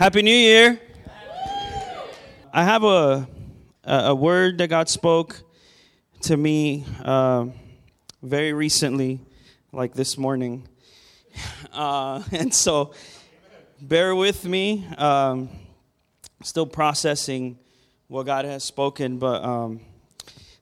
Happy 0.00 0.22
New 0.22 0.34
Year. 0.34 0.80
I 2.54 2.64
have 2.64 2.84
a, 2.84 3.28
a, 3.84 4.14
word 4.14 4.56
that 4.56 4.68
God 4.68 4.88
spoke 4.88 5.42
to 6.22 6.38
me 6.38 6.86
uh, 7.04 7.48
very 8.22 8.54
recently, 8.54 9.20
like 9.72 9.92
this 9.92 10.16
morning. 10.16 10.66
Uh, 11.70 12.22
and 12.32 12.52
so 12.52 12.94
bear 13.80 14.14
with 14.14 14.44
me. 14.46 14.86
Um, 14.96 15.50
still 16.42 16.66
processing 16.66 17.58
what 18.08 18.24
God 18.24 18.46
has 18.46 18.64
spoken, 18.64 19.18
but 19.18 19.44
um, 19.44 19.80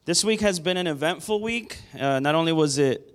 this 0.05 0.25
week 0.25 0.41
has 0.41 0.59
been 0.59 0.77
an 0.77 0.89
eventful 0.89 1.41
week. 1.41 1.79
Uh, 1.99 2.19
not 2.19 2.35
only 2.35 2.53
was 2.53 2.77
it 2.77 3.08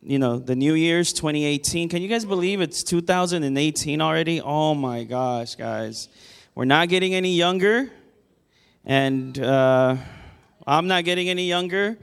you 0.00 0.18
know, 0.18 0.38
the 0.38 0.56
New 0.56 0.74
Year's 0.74 1.12
2018. 1.12 1.88
Can 1.88 2.02
you 2.02 2.08
guys 2.08 2.24
believe 2.24 2.60
it's 2.60 2.82
2018 2.82 4.00
already? 4.00 4.40
Oh 4.40 4.74
my 4.74 5.04
gosh, 5.04 5.54
guys. 5.56 6.08
We're 6.54 6.64
not 6.64 6.88
getting 6.88 7.14
any 7.14 7.34
younger, 7.34 7.90
and 8.84 9.38
uh, 9.38 9.96
I'm 10.66 10.86
not 10.86 11.04
getting 11.04 11.28
any 11.28 11.46
younger. 11.46 11.98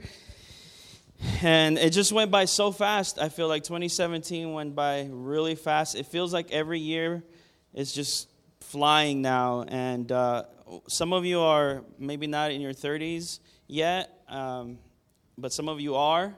And 1.42 1.78
it 1.78 1.90
just 1.90 2.12
went 2.12 2.30
by 2.30 2.46
so 2.46 2.72
fast. 2.72 3.18
I 3.18 3.28
feel 3.28 3.48
like 3.48 3.62
2017 3.64 4.52
went 4.52 4.74
by 4.74 5.08
really 5.10 5.54
fast. 5.54 5.94
It 5.94 6.06
feels 6.06 6.32
like 6.32 6.50
every 6.50 6.80
year 6.80 7.22
is 7.74 7.92
just 7.92 8.28
flying 8.60 9.20
now. 9.20 9.64
And 9.68 10.10
uh, 10.10 10.44
some 10.88 11.12
of 11.12 11.24
you 11.24 11.40
are 11.40 11.84
maybe 11.98 12.26
not 12.26 12.52
in 12.52 12.60
your 12.60 12.72
30s 12.72 13.40
yet, 13.66 14.10
um, 14.28 14.78
but 15.36 15.52
some 15.52 15.68
of 15.68 15.80
you 15.80 15.94
are 15.94 16.34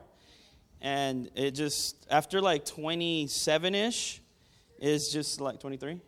and 0.83 1.31
it 1.33 1.51
just 1.51 2.05
after 2.11 2.41
like 2.41 2.65
27ish 2.65 4.19
is 4.79 5.09
just 5.11 5.39
like 5.39 5.59
23 5.59 5.99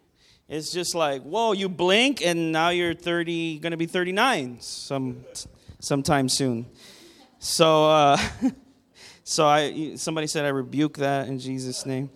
it's 0.50 0.72
just 0.72 0.94
like 0.94 1.24
whoa 1.24 1.54
you 1.54 1.68
blink 1.68 2.24
and 2.24 2.52
now 2.52 2.70
you're 2.70 2.94
30 2.94 3.60
gonna 3.60 3.78
be 3.78 3.88
39 3.88 4.58
some 4.60 5.26
sometime 5.80 6.30
soon. 6.30 6.66
So 7.40 7.86
uh 7.86 8.18
so 9.24 9.48
i 9.48 9.96
somebody 9.96 10.28
said 10.28 10.46
i 10.46 10.50
rebuke 10.50 10.98
that 10.98 11.28
in 11.28 11.40
jesus 11.40 11.86
name. 11.86 12.10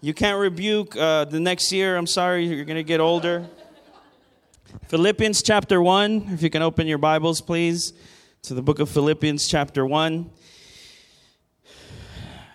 You 0.00 0.14
can't 0.14 0.38
rebuke 0.38 0.96
uh, 0.96 1.26
the 1.26 1.38
next 1.38 1.70
year. 1.70 1.96
I'm 1.96 2.08
sorry 2.08 2.46
you're 2.46 2.64
gonna 2.64 2.82
get 2.82 3.00
older. 3.00 3.46
Philippians 4.88 5.42
chapter 5.42 5.82
1 5.82 6.28
if 6.32 6.42
you 6.42 6.48
can 6.48 6.62
open 6.62 6.86
your 6.86 6.98
bibles 6.98 7.40
please 7.40 7.92
to 8.42 8.54
the 8.54 8.62
book 8.62 8.78
of 8.78 8.88
philippians 8.88 9.46
chapter 9.46 9.84
1 9.84 10.30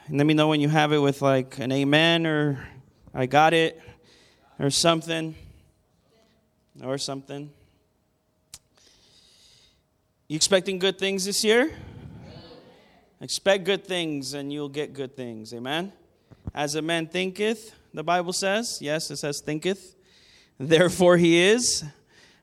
and 0.08 0.18
let 0.18 0.26
me 0.26 0.34
know 0.34 0.48
when 0.48 0.62
you 0.62 0.70
have 0.70 0.94
it 0.94 1.00
with 1.00 1.22
like 1.22 1.58
an 1.60 1.70
amen 1.70 2.26
or 2.26 2.66
I 3.14 3.26
got 3.26 3.54
it 3.54 3.82
or 4.58 4.70
something. 4.70 5.36
Or 6.82 6.98
something. 6.98 7.50
You 10.30 10.36
expecting 10.38 10.80
good 10.80 10.98
things 10.98 11.26
this 11.26 11.44
year? 11.44 11.74
Expect 13.20 13.66
good 13.66 13.84
things 13.86 14.34
and 14.34 14.54
you'll 14.54 14.70
get 14.70 14.94
good 14.94 15.14
things. 15.16 15.54
Amen. 15.54 15.92
As 16.54 16.76
a 16.76 16.82
man 16.82 17.08
thinketh, 17.08 17.74
the 17.94 18.04
Bible 18.04 18.32
says. 18.32 18.78
Yes, 18.80 19.12
it 19.12 19.18
says 19.18 19.42
thinketh. 19.42 19.96
Therefore 20.58 21.18
he 21.18 21.38
is. 21.38 21.84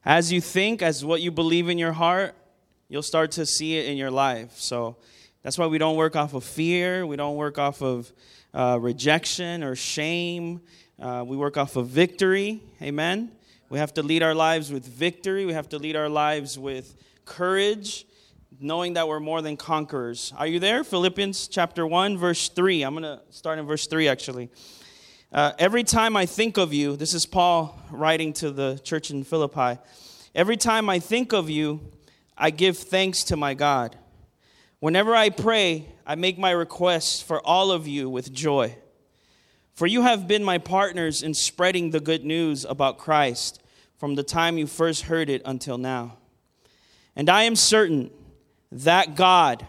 As 0.04 0.30
you 0.30 0.42
think, 0.42 0.82
as 0.82 1.02
what 1.02 1.22
you 1.22 1.30
believe 1.30 1.70
in 1.70 1.78
your 1.78 1.92
heart, 1.92 2.34
you'll 2.88 3.02
start 3.02 3.30
to 3.32 3.46
see 3.46 3.78
it 3.78 3.86
in 3.86 3.96
your 3.96 4.10
life. 4.10 4.58
So 4.58 4.96
that's 5.44 5.58
why 5.58 5.66
we 5.66 5.76
don't 5.76 5.96
work 5.96 6.16
off 6.16 6.32
of 6.32 6.42
fear. 6.42 7.06
We 7.06 7.16
don't 7.16 7.36
work 7.36 7.58
off 7.58 7.82
of 7.82 8.10
uh, 8.54 8.78
rejection 8.80 9.62
or 9.62 9.76
shame. 9.76 10.62
Uh, 10.98 11.22
we 11.26 11.36
work 11.36 11.58
off 11.58 11.76
of 11.76 11.88
victory. 11.88 12.62
Amen. 12.80 13.30
We 13.68 13.78
have 13.78 13.92
to 13.94 14.02
lead 14.02 14.22
our 14.22 14.34
lives 14.34 14.72
with 14.72 14.86
victory. 14.86 15.44
We 15.44 15.52
have 15.52 15.68
to 15.68 15.78
lead 15.78 15.96
our 15.96 16.08
lives 16.08 16.58
with 16.58 16.96
courage, 17.26 18.06
knowing 18.58 18.94
that 18.94 19.06
we're 19.06 19.20
more 19.20 19.42
than 19.42 19.58
conquerors. 19.58 20.32
Are 20.38 20.46
you 20.46 20.60
there? 20.60 20.82
Philippians 20.82 21.48
chapter 21.48 21.86
1, 21.86 22.16
verse 22.16 22.48
3. 22.48 22.82
I'm 22.82 22.94
going 22.94 23.02
to 23.02 23.20
start 23.28 23.58
in 23.58 23.66
verse 23.66 23.86
3 23.86 24.08
actually. 24.08 24.48
Uh, 25.30 25.52
every 25.58 25.84
time 25.84 26.16
I 26.16 26.24
think 26.24 26.56
of 26.56 26.72
you, 26.72 26.96
this 26.96 27.12
is 27.12 27.26
Paul 27.26 27.78
writing 27.90 28.32
to 28.34 28.50
the 28.50 28.80
church 28.82 29.10
in 29.10 29.24
Philippi. 29.24 29.78
Every 30.34 30.56
time 30.56 30.88
I 30.88 31.00
think 31.00 31.34
of 31.34 31.50
you, 31.50 31.80
I 32.34 32.48
give 32.48 32.78
thanks 32.78 33.24
to 33.24 33.36
my 33.36 33.52
God. 33.52 33.98
Whenever 34.84 35.16
I 35.16 35.30
pray, 35.30 35.86
I 36.06 36.14
make 36.14 36.36
my 36.36 36.50
requests 36.50 37.22
for 37.22 37.40
all 37.40 37.72
of 37.72 37.88
you 37.88 38.10
with 38.10 38.34
joy. 38.34 38.76
For 39.72 39.86
you 39.86 40.02
have 40.02 40.28
been 40.28 40.44
my 40.44 40.58
partners 40.58 41.22
in 41.22 41.32
spreading 41.32 41.88
the 41.88 42.00
good 42.00 42.22
news 42.22 42.66
about 42.66 42.98
Christ 42.98 43.62
from 43.96 44.14
the 44.14 44.22
time 44.22 44.58
you 44.58 44.66
first 44.66 45.04
heard 45.04 45.30
it 45.30 45.40
until 45.46 45.78
now. 45.78 46.18
And 47.16 47.30
I 47.30 47.44
am 47.44 47.56
certain 47.56 48.10
that 48.70 49.16
God, 49.16 49.66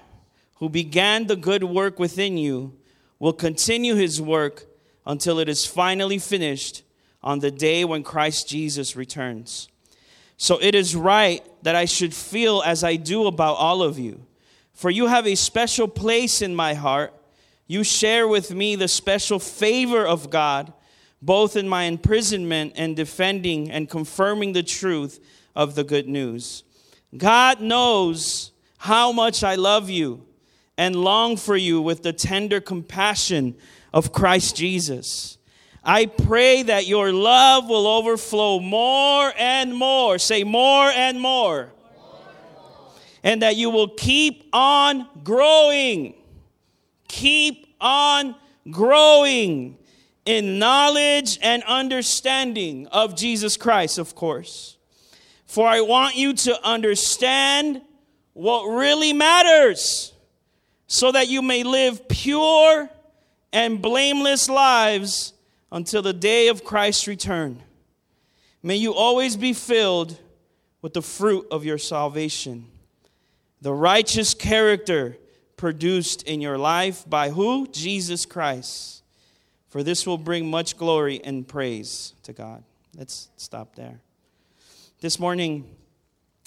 who 0.56 0.68
began 0.68 1.28
the 1.28 1.38
good 1.38 1.64
work 1.64 1.98
within 1.98 2.38
you, 2.38 2.78
will 3.18 3.32
continue 3.32 3.96
his 3.96 4.22
work 4.22 4.66
until 5.06 5.40
it 5.40 5.48
is 5.48 5.66
finally 5.66 6.20
finished 6.20 6.84
on 7.24 7.40
the 7.40 7.52
day 7.52 7.86
when 7.86 8.04
Christ 8.04 8.50
Jesus 8.50 8.98
returns. 8.98 9.70
So 10.36 10.62
it 10.62 10.76
is 10.76 10.94
right 10.94 11.42
that 11.64 11.74
I 11.74 11.86
should 11.86 12.14
feel 12.14 12.62
as 12.66 12.84
I 12.84 12.98
do 12.98 13.28
about 13.28 13.54
all 13.54 13.82
of 13.82 13.98
you 13.98 14.26
for 14.76 14.92
you 14.92 15.08
have 15.08 15.26
a 15.26 15.36
special 15.36 15.88
place 15.88 16.42
in 16.42 16.54
my 16.54 16.74
heart. 16.74 17.14
You 17.66 17.84
share 17.84 18.28
with 18.28 18.54
me 18.54 18.76
the 18.76 18.90
special 18.90 19.40
favor 19.40 20.06
of 20.06 20.30
God, 20.30 20.74
both 21.22 21.56
in 21.56 21.68
my 21.68 21.84
imprisonment 21.84 22.74
and 22.76 22.96
defending 22.96 23.72
and 23.72 23.90
confirming 23.90 24.52
the 24.52 24.62
truth 24.62 25.20
of 25.56 25.76
the 25.76 25.86
good 25.86 26.08
news. 26.08 26.64
God 27.16 27.62
knows 27.62 28.52
how 28.78 29.14
much 29.14 29.44
I 29.44 29.56
love 29.56 29.90
you 29.90 30.26
and 30.78 30.96
long 30.96 31.38
for 31.38 31.56
you 31.56 31.82
with 31.82 32.04
the 32.04 32.14
tender 32.14 32.60
compassion 32.60 33.56
of 33.94 34.12
Christ 34.12 34.58
Jesus. 34.58 35.38
I 35.86 36.08
pray 36.08 36.64
that 36.64 36.86
your 36.86 37.14
love 37.14 37.70
will 37.70 37.88
overflow 37.88 38.60
more 38.60 39.32
and 39.38 39.74
more. 39.74 40.20
Say 40.20 40.44
more 40.44 40.90
and 40.90 41.22
more 41.22 41.72
and 43.26 43.42
that 43.42 43.56
you 43.56 43.72
will 43.72 43.90
keep 43.90 44.48
on 44.54 45.08
growing. 45.24 46.14
Keep 47.08 47.66
on 47.82 48.36
growing 48.70 49.78
in 50.26 50.60
knowledge 50.60 51.40
and 51.42 51.64
understanding 51.64 52.88
of 52.88 53.16
Jesus 53.16 53.58
Christ, 53.58 53.98
of 53.98 54.14
course. 54.14 54.78
For 55.48 55.68
I 55.68 55.82
want 55.82 56.16
you 56.16 56.34
to 56.34 56.64
understand 56.64 57.82
what 58.34 58.66
really 58.66 59.12
matters 59.12 60.14
so 60.86 61.12
that 61.12 61.28
you 61.28 61.42
may 61.42 61.64
live 61.64 62.08
pure 62.08 62.90
and 63.52 63.82
blameless 63.82 64.50
lives 64.50 65.34
until 65.72 66.04
the 66.04 66.14
day 66.14 66.48
of 66.50 66.64
Christ's 66.64 67.08
return. 67.08 67.64
May 68.62 68.76
you 68.76 68.94
always 68.94 69.36
be 69.36 69.54
filled 69.54 70.20
with 70.84 70.94
the 70.94 71.02
fruit 71.02 71.48
of 71.50 71.66
your 71.66 71.80
salvation 71.80 72.68
the 73.66 73.74
righteous 73.74 74.36
character 74.36 75.18
produced 75.58 76.22
in 76.22 76.40
your 76.40 76.56
life 76.56 77.04
by 77.10 77.32
who? 77.32 77.66
Jesus 77.66 78.24
Christ. 78.24 79.02
For 79.70 79.82
this 79.82 80.06
will 80.06 80.20
bring 80.20 80.52
much 80.52 80.78
glory 80.78 81.20
and 81.24 81.48
praise 81.48 82.14
to 82.22 82.32
God. 82.32 82.64
Let's 82.96 83.30
stop 83.38 83.76
there. 83.76 84.02
This 85.02 85.18
morning, 85.18 85.68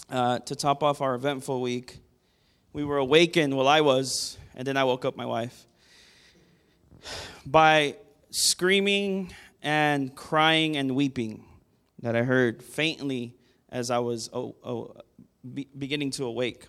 uh, 0.08 0.38
to 0.38 0.54
top 0.54 0.84
off 0.84 1.00
our 1.00 1.16
eventful 1.16 1.60
week, 1.60 1.98
we 2.72 2.84
were 2.84 2.98
awakened, 2.98 3.56
well, 3.56 3.66
I 3.66 3.80
was, 3.80 4.38
and 4.54 4.64
then 4.64 4.76
I 4.76 4.84
woke 4.84 5.04
up 5.04 5.16
my 5.16 5.26
wife, 5.26 5.66
by 7.44 7.96
screaming 8.30 9.34
and 9.60 10.14
crying 10.14 10.76
and 10.76 10.94
weeping 10.94 11.42
that 12.00 12.14
I 12.14 12.22
heard 12.22 12.62
faintly 12.62 13.34
as 13.70 13.90
I 13.90 13.98
was 13.98 14.30
oh, 14.32 14.54
oh, 14.62 14.94
be, 15.52 15.66
beginning 15.76 16.12
to 16.12 16.24
awake. 16.24 16.68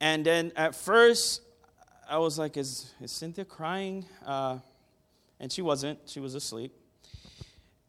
And 0.00 0.24
then 0.24 0.52
at 0.56 0.74
first, 0.74 1.42
I 2.08 2.18
was 2.18 2.38
like, 2.38 2.56
is, 2.56 2.92
is 3.00 3.12
Cynthia 3.12 3.44
crying? 3.44 4.06
Uh, 4.24 4.58
and 5.40 5.52
she 5.52 5.62
wasn't, 5.62 5.98
she 6.06 6.20
was 6.20 6.34
asleep. 6.34 6.72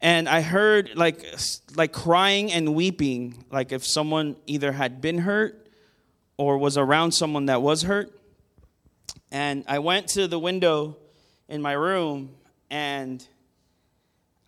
And 0.00 0.28
I 0.28 0.40
heard 0.40 0.92
like, 0.94 1.24
like 1.76 1.92
crying 1.92 2.52
and 2.52 2.74
weeping, 2.74 3.44
like 3.50 3.70
if 3.72 3.86
someone 3.86 4.36
either 4.46 4.72
had 4.72 5.00
been 5.00 5.18
hurt 5.18 5.68
or 6.36 6.58
was 6.58 6.76
around 6.78 7.12
someone 7.12 7.46
that 7.46 7.60
was 7.60 7.82
hurt. 7.82 8.10
And 9.30 9.64
I 9.68 9.78
went 9.78 10.08
to 10.08 10.26
the 10.26 10.38
window 10.38 10.96
in 11.48 11.60
my 11.60 11.72
room 11.72 12.30
and 12.70 13.24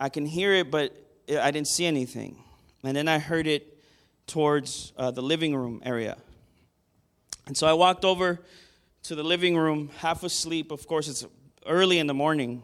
I 0.00 0.08
can 0.08 0.26
hear 0.26 0.54
it, 0.54 0.70
but 0.70 0.96
I 1.28 1.50
didn't 1.50 1.68
see 1.68 1.86
anything. 1.86 2.42
And 2.82 2.96
then 2.96 3.08
I 3.08 3.18
heard 3.18 3.46
it 3.46 3.78
towards 4.26 4.92
uh, 4.96 5.10
the 5.10 5.22
living 5.22 5.54
room 5.54 5.82
area. 5.84 6.16
And 7.46 7.56
so 7.56 7.66
I 7.66 7.72
walked 7.72 8.04
over 8.04 8.40
to 9.04 9.14
the 9.14 9.22
living 9.22 9.56
room, 9.56 9.90
half 9.98 10.22
asleep. 10.22 10.70
Of 10.70 10.86
course, 10.86 11.08
it's 11.08 11.26
early 11.66 11.98
in 11.98 12.06
the 12.06 12.14
morning. 12.14 12.62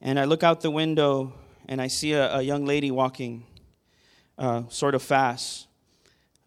And 0.00 0.18
I 0.18 0.24
look 0.24 0.42
out 0.42 0.62
the 0.62 0.70
window 0.70 1.34
and 1.68 1.80
I 1.80 1.88
see 1.88 2.12
a, 2.12 2.36
a 2.36 2.42
young 2.42 2.64
lady 2.64 2.90
walking 2.90 3.44
uh, 4.38 4.62
sort 4.68 4.94
of 4.94 5.02
fast 5.02 5.66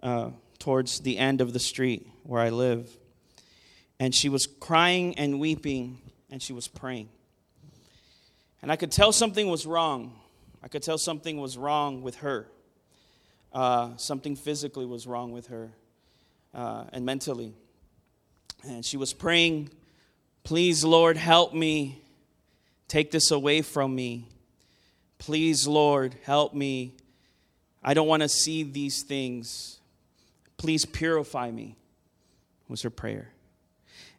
uh, 0.02 0.32
towards 0.58 1.02
the 1.02 1.18
end 1.18 1.42
of 1.42 1.54
the 1.54 1.60
street 1.60 2.08
where 2.24 2.42
I 2.42 2.50
live. 2.50 2.90
And 4.00 4.16
she 4.16 4.30
was 4.30 4.48
crying 4.48 5.16
and 5.20 5.40
weeping, 5.40 6.00
and 6.32 6.42
she 6.42 6.54
was 6.54 6.68
praying. 6.68 7.10
And 8.64 8.72
I 8.72 8.76
could 8.76 8.92
tell 8.92 9.12
something 9.12 9.48
was 9.48 9.68
wrong. 9.68 10.20
I 10.64 10.70
could 10.70 10.82
tell 10.82 10.98
something 10.98 11.40
was 11.40 11.56
wrong 11.56 12.02
with 12.02 12.16
her. 12.16 12.48
Uh, 13.54 13.96
something 13.98 14.36
physically 14.36 14.88
was 14.88 15.06
wrong 15.06 15.32
with 15.32 15.48
her 15.48 15.72
uh, 16.54 16.86
and 16.92 17.06
mentally. 17.06 17.54
And 18.64 18.86
she 18.86 18.98
was 18.98 19.14
praying, 19.14 19.70
Please, 20.44 20.84
Lord, 20.84 21.18
help 21.18 21.54
me. 21.54 22.02
Take 22.88 23.12
this 23.12 23.32
away 23.32 23.62
from 23.62 23.96
me. 23.96 24.28
Please, 25.18 25.68
Lord, 25.68 26.16
help 26.24 26.54
me. 26.54 26.96
I 27.84 27.94
don't 27.94 28.08
want 28.08 28.22
to 28.24 28.30
see 28.30 28.64
these 28.64 29.04
things. 29.04 29.80
Please 30.58 30.86
purify 30.86 31.50
me, 31.50 31.78
was 32.68 32.82
her 32.82 32.90
prayer. 32.90 33.30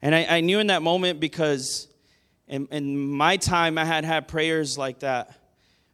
And 0.00 0.14
I, 0.14 0.24
I 0.24 0.40
knew 0.40 0.58
in 0.58 0.68
that 0.68 0.82
moment 0.82 1.20
because 1.20 1.86
in, 2.48 2.66
in 2.70 2.96
my 2.96 3.36
time, 3.36 3.78
I 3.78 3.84
had 3.84 4.04
had 4.04 4.26
prayers 4.26 4.78
like 4.78 5.00
that 5.00 5.36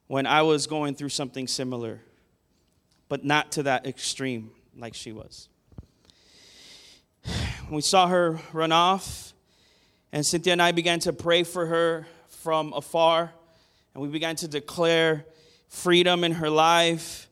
when 0.07 0.27
I 0.27 0.43
was 0.43 0.67
going 0.67 0.95
through 0.95 1.11
something 1.11 1.47
similar, 1.47 2.01
but 3.09 3.25
not 3.25 3.53
to 3.53 3.65
that 3.65 3.87
extreme 3.87 4.51
like 4.77 4.95
she 4.95 5.13
was. 5.13 5.49
We 7.71 7.83
saw 7.83 8.09
her 8.09 8.41
run 8.55 8.73
off, 8.73 9.35
and 10.11 10.25
Cynthia 10.25 10.55
and 10.55 10.63
I 10.63 10.73
began 10.73 11.01
to 11.01 11.13
pray 11.13 11.43
for 11.43 11.67
her 11.67 12.07
from 12.29 12.73
afar 12.73 13.33
and 13.93 14.03
we 14.03 14.09
began 14.09 14.37
to 14.37 14.47
declare 14.47 15.27
freedom 15.69 16.25
in 16.25 16.33
her 16.33 16.49
life. 16.49 17.29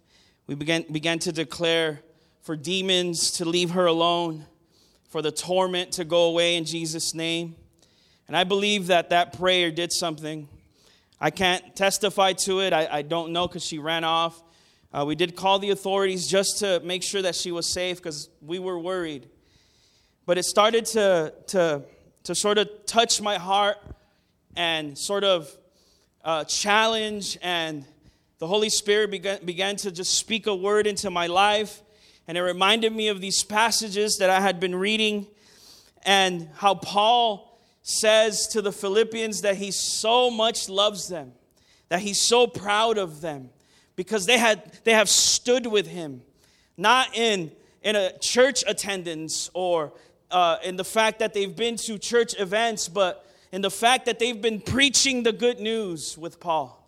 We 0.47 0.57
began, 0.57 0.85
began 0.91 1.21
to 1.21 1.33
declare 1.33 2.03
for 2.43 2.57
demons 2.57 3.31
to 3.33 3.45
leave 3.45 3.71
her 3.71 3.87
alone, 3.87 4.45
for 5.09 5.23
the 5.23 5.31
torment 5.31 5.93
to 5.93 6.05
go 6.05 6.25
away 6.25 6.57
in 6.57 6.65
Jesus' 6.65 7.15
name. 7.15 7.55
And 8.29 8.37
I 8.37 8.45
believe 8.45 8.89
that 8.89 9.11
that 9.11 9.33
prayer 9.39 9.71
did 9.71 9.93
something. 9.93 10.49
I 11.21 11.31
can't 11.31 11.77
testify 11.77 12.33
to 12.45 12.61
it, 12.61 12.73
I, 12.73 12.89
I 12.91 13.03
don't 13.03 13.33
know 13.33 13.47
because 13.47 13.65
she 13.65 13.79
ran 13.79 14.05
off. 14.05 14.43
Uh, 14.93 15.05
we 15.07 15.15
did 15.15 15.35
call 15.35 15.61
the 15.61 15.71
authorities 15.71 16.27
just 16.27 16.59
to 16.59 16.81
make 16.81 17.03
sure 17.03 17.23
that 17.23 17.37
she 17.37 17.53
was 17.53 17.67
safe 17.73 17.97
because 17.99 18.29
we 18.43 18.59
were 18.59 18.79
worried. 18.79 19.29
But 20.27 20.39
it 20.39 20.45
started 20.45 20.87
to, 20.87 21.33
to, 21.49 21.83
to 22.25 22.35
sort 22.35 22.59
of 22.59 22.69
touch 22.85 23.23
my 23.23 23.39
heart 23.39 23.79
and 24.57 24.99
sort 24.99 25.23
of 25.23 25.57
uh, 26.25 26.43
challenge, 26.43 27.39
and 27.43 27.85
the 28.39 28.49
Holy 28.49 28.69
Spirit 28.69 29.13
began, 29.13 29.45
began 29.45 29.77
to 29.77 29.93
just 29.93 30.15
speak 30.15 30.49
a 30.49 30.55
word 30.55 30.89
into 30.89 31.11
my 31.11 31.29
life. 31.29 31.81
And 32.27 32.37
it 32.37 32.43
reminded 32.43 32.93
me 32.93 33.07
of 33.07 33.21
these 33.21 33.45
passages 33.45 34.17
that 34.17 34.29
I 34.29 34.41
had 34.41 34.59
been 34.59 34.75
reading 34.75 35.29
and 36.05 36.49
how 36.57 36.75
Paul 36.75 37.57
says 37.83 38.49
to 38.49 38.61
the 38.61 38.73
Philippians 38.73 39.43
that 39.43 39.57
he 39.57 39.71
so 39.71 40.29
much 40.29 40.69
loves 40.69 41.07
them, 41.07 41.35
that 41.89 42.01
he's 42.01 42.21
so 42.21 42.49
proud 42.49 42.99
of 42.99 43.21
them 43.21 43.51
because 43.95 44.27
they, 44.27 44.39
had, 44.39 44.73
they 44.83 44.93
have 44.93 45.09
stood 45.09 45.67
with 45.67 45.87
him, 45.87 46.23
not 46.77 47.17
in, 47.17 47.53
in 47.81 47.95
a 47.95 48.19
church 48.19 48.65
attendance 48.67 49.51
or 49.55 49.93
uh, 50.31 50.59
in 50.63 50.77
the 50.77 50.85
fact 50.85 51.19
that 51.19 51.35
they've 51.35 51.55
been 51.55 51.77
to 51.77 51.99
church 51.99 52.39
events, 52.39 52.89
but 52.89 53.25
in 53.53 53.63
the 53.63 53.71
fact 53.71 54.07
that 54.07 54.19
they've 54.19 54.41
been 54.41 54.61
preaching 54.61 55.23
the 55.23 55.33
good 55.33 55.61
news 55.61 56.19
with 56.19 56.41
Paul. 56.41 56.83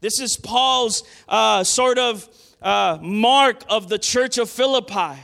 This 0.00 0.20
is 0.20 0.36
Paul's 0.36 1.02
uh, 1.28 1.64
sort 1.64 1.98
of 1.98 2.28
uh, 2.62 2.98
mark 3.00 3.62
of 3.68 3.88
the 3.88 3.98
church 3.98 4.38
of 4.38 4.50
Philippi. 4.50 5.20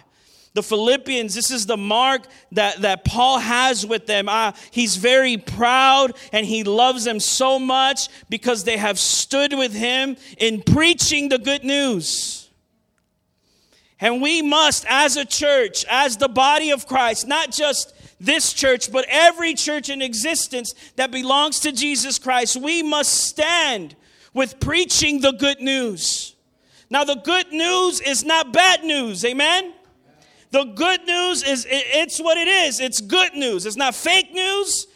The 0.53 0.63
Philippians, 0.63 1.35
this 1.35 1.51
is 1.51 1.67
the 1.67 1.77
mark 1.77 2.27
that, 2.53 2.83
that 2.83 3.05
Paul 3.05 3.39
has 3.39 3.87
with 3.87 4.07
them. 4.07 4.29
Uh, 4.29 4.53
he's 4.73 4.97
very 4.97 5.37
proud 5.37 6.17
and 6.33 6.45
he 6.45 6.65
loves 6.65 7.05
them 7.05 7.21
so 7.21 7.59
much 7.59 8.09
because 8.29 8.65
they 8.65 8.77
have 8.77 8.99
stood 8.99 9.57
with 9.57 9.73
him 9.73 10.17
in 10.39 10.61
preaching 10.63 11.29
the 11.29 11.39
good 11.39 11.63
news. 11.63 12.50
And 14.01 14.23
we 14.23 14.41
must, 14.41 14.87
as 14.89 15.17
a 15.17 15.25
church, 15.25 15.85
as 15.89 16.17
the 16.17 16.29
body 16.29 16.71
of 16.71 16.87
Christ, 16.87 17.27
not 17.27 17.53
just 17.53 17.95
this 18.19 18.53
church, 18.53 18.91
but 18.91 19.05
every 19.09 19.55
church 19.55 19.89
in 19.89 20.01
existence 20.01 20.75
that 20.97 21.11
belongs 21.11 21.61
to 21.61 21.73
Jesus 21.73 22.19
Christ, 22.19 22.57
we 22.57 22.83
must 22.83 23.13
stand 23.13 23.97
with 24.33 24.59
preaching 24.61 25.21
the 25.21 25.33
good 25.33 25.61
news. 25.61 26.35
Now, 26.89 27.05
the 27.05 27.17
good 27.17 27.53
news 27.53 28.01
is 28.01 28.25
not 28.25 28.53
bad 28.53 28.85
news, 28.85 29.25
amen? 29.25 29.75
The 30.51 30.65
good 30.65 31.07
news 31.07 31.43
is 31.43 31.67
it's 31.69 32.19
what 32.19 32.37
it 32.37 32.49
is. 32.49 32.81
It's 32.81 33.01
good 33.01 33.35
news. 33.35 33.67
It's 33.67 33.77
not 33.77 33.95
fake 33.95 34.33
news. 34.33 34.87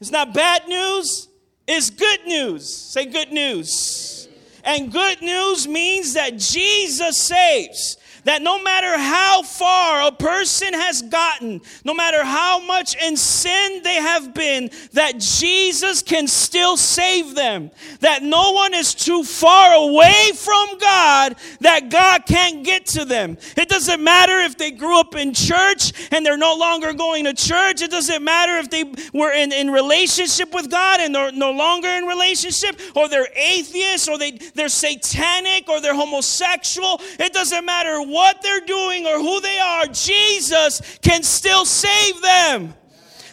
It's 0.00 0.10
not 0.10 0.32
bad 0.32 0.66
news. 0.68 1.28
It's 1.68 1.90
good 1.90 2.26
news. 2.26 2.74
Say 2.74 3.06
good 3.06 3.30
news. 3.32 4.28
And 4.64 4.90
good 4.90 5.20
news 5.20 5.68
means 5.68 6.14
that 6.14 6.38
Jesus 6.38 7.18
saves 7.18 7.98
that 8.24 8.42
no 8.42 8.62
matter 8.62 8.98
how 8.98 9.42
far 9.42 10.08
a 10.08 10.12
person 10.12 10.74
has 10.74 11.02
gotten, 11.02 11.60
no 11.84 11.94
matter 11.94 12.24
how 12.24 12.60
much 12.60 12.96
in 13.02 13.16
sin 13.16 13.82
they 13.82 13.96
have 13.96 14.34
been, 14.34 14.70
that 14.92 15.18
Jesus 15.18 16.02
can 16.02 16.26
still 16.26 16.76
save 16.76 17.34
them. 17.34 17.70
That 18.00 18.22
no 18.22 18.52
one 18.52 18.74
is 18.74 18.94
too 18.94 19.24
far 19.24 19.74
away 19.74 20.32
from 20.34 20.78
God 20.78 21.36
that 21.60 21.90
God 21.90 22.26
can't 22.26 22.64
get 22.64 22.86
to 22.88 23.04
them. 23.04 23.36
It 23.56 23.68
doesn't 23.68 24.02
matter 24.02 24.38
if 24.38 24.58
they 24.58 24.70
grew 24.70 24.98
up 24.98 25.14
in 25.14 25.34
church 25.34 25.92
and 26.10 26.24
they're 26.24 26.36
no 26.36 26.56
longer 26.56 26.92
going 26.92 27.24
to 27.24 27.34
church. 27.34 27.82
It 27.82 27.90
doesn't 27.90 28.22
matter 28.22 28.58
if 28.58 28.70
they 28.70 28.84
were 29.12 29.32
in, 29.32 29.52
in 29.52 29.70
relationship 29.70 30.52
with 30.52 30.70
God 30.70 31.00
and 31.00 31.14
they're 31.14 31.32
no 31.32 31.50
longer 31.52 31.88
in 31.88 32.04
relationship, 32.04 32.80
or 32.94 33.08
they're 33.08 33.28
atheists, 33.34 34.08
or 34.08 34.18
they, 34.18 34.32
they're 34.54 34.68
satanic, 34.68 35.68
or 35.68 35.80
they're 35.80 35.94
homosexual. 35.94 37.00
It 37.18 37.32
doesn't 37.32 37.64
matter 37.64 38.00
what 38.12 38.42
they're 38.42 38.60
doing 38.60 39.06
or 39.06 39.18
who 39.18 39.40
they 39.40 39.58
are, 39.58 39.86
Jesus 39.86 40.80
can 41.00 41.22
still 41.22 41.64
save 41.64 42.20
them. 42.20 42.74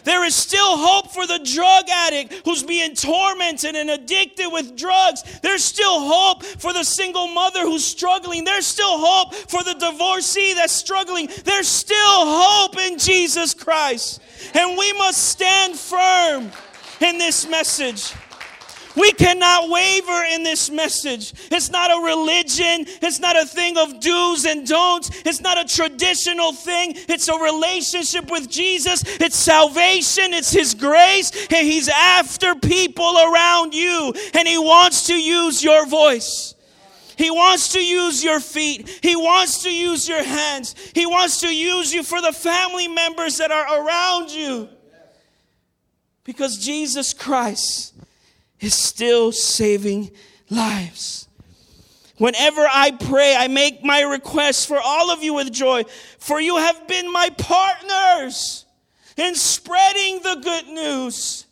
There 0.04 0.24
is 0.24 0.34
still 0.34 0.76
hope 0.76 1.10
for 1.12 1.26
the 1.26 1.38
drug 1.38 1.84
addict 1.88 2.42
who's 2.44 2.62
being 2.62 2.94
tormented 2.94 3.76
and 3.76 3.90
addicted 3.90 4.48
with 4.48 4.76
drugs. 4.76 5.22
There's 5.42 5.62
still 5.62 6.00
hope 6.00 6.42
for 6.42 6.72
the 6.72 6.84
single 6.84 7.28
mother 7.28 7.60
who's 7.60 7.84
struggling. 7.84 8.44
There's 8.44 8.66
still 8.66 8.98
hope 8.98 9.34
for 9.34 9.62
the 9.62 9.74
divorcee 9.74 10.54
that's 10.54 10.72
struggling. 10.72 11.28
There's 11.44 11.68
still 11.68 11.96
hope 11.98 12.78
in 12.78 12.98
Jesus 12.98 13.54
Christ. 13.54 14.20
And 14.54 14.78
we 14.78 14.92
must 14.94 15.28
stand 15.28 15.78
firm 15.78 16.50
in 17.00 17.18
this 17.18 17.48
message. 17.48 18.14
We 18.96 19.12
cannot 19.12 19.70
waver 19.70 20.24
in 20.32 20.42
this 20.42 20.68
message. 20.68 21.32
It's 21.50 21.70
not 21.70 21.90
a 21.90 22.04
religion, 22.04 22.86
it's 23.00 23.20
not 23.20 23.36
a 23.36 23.46
thing 23.46 23.78
of 23.78 24.00
do's 24.00 24.44
and 24.44 24.66
don'ts, 24.66 25.10
it's 25.24 25.40
not 25.40 25.58
a 25.58 25.64
traditional 25.64 26.52
thing. 26.52 26.94
It's 27.08 27.28
a 27.28 27.38
relationship 27.38 28.30
with 28.30 28.50
Jesus, 28.50 29.04
it's 29.20 29.36
salvation, 29.36 30.34
it's 30.34 30.50
His 30.50 30.74
grace, 30.74 31.30
and 31.50 31.66
He's 31.66 31.88
after 31.88 32.54
people 32.56 33.16
around 33.18 33.74
you, 33.74 34.12
and 34.34 34.48
He 34.48 34.58
wants 34.58 35.06
to 35.06 35.14
use 35.14 35.62
your 35.62 35.86
voice. 35.86 36.54
He 37.16 37.30
wants 37.30 37.74
to 37.74 37.84
use 37.84 38.24
your 38.24 38.40
feet. 38.40 38.98
He 39.02 39.14
wants 39.14 39.62
to 39.64 39.70
use 39.70 40.08
your 40.08 40.22
hands. 40.22 40.74
He 40.94 41.04
wants 41.04 41.42
to 41.42 41.54
use 41.54 41.92
you 41.92 42.02
for 42.02 42.22
the 42.22 42.32
family 42.32 42.88
members 42.88 43.36
that 43.36 43.50
are 43.50 43.84
around 43.84 44.30
you. 44.30 44.70
Because 46.24 46.56
Jesus 46.56 47.12
Christ 47.12 47.92
is 48.60 48.74
still 48.74 49.32
saving 49.32 50.10
lives. 50.48 51.28
Whenever 52.18 52.66
I 52.70 52.90
pray, 52.90 53.34
I 53.34 53.48
make 53.48 53.82
my 53.82 54.02
requests 54.02 54.66
for 54.66 54.78
all 54.78 55.10
of 55.10 55.22
you 55.22 55.32
with 55.32 55.50
joy, 55.50 55.84
for 56.18 56.38
you 56.38 56.58
have 56.58 56.86
been 56.86 57.10
my 57.10 57.30
partners 57.30 58.66
in 59.16 59.34
spreading 59.34 60.20
the 60.22 60.34
good 60.42 60.66
news. 60.68 61.46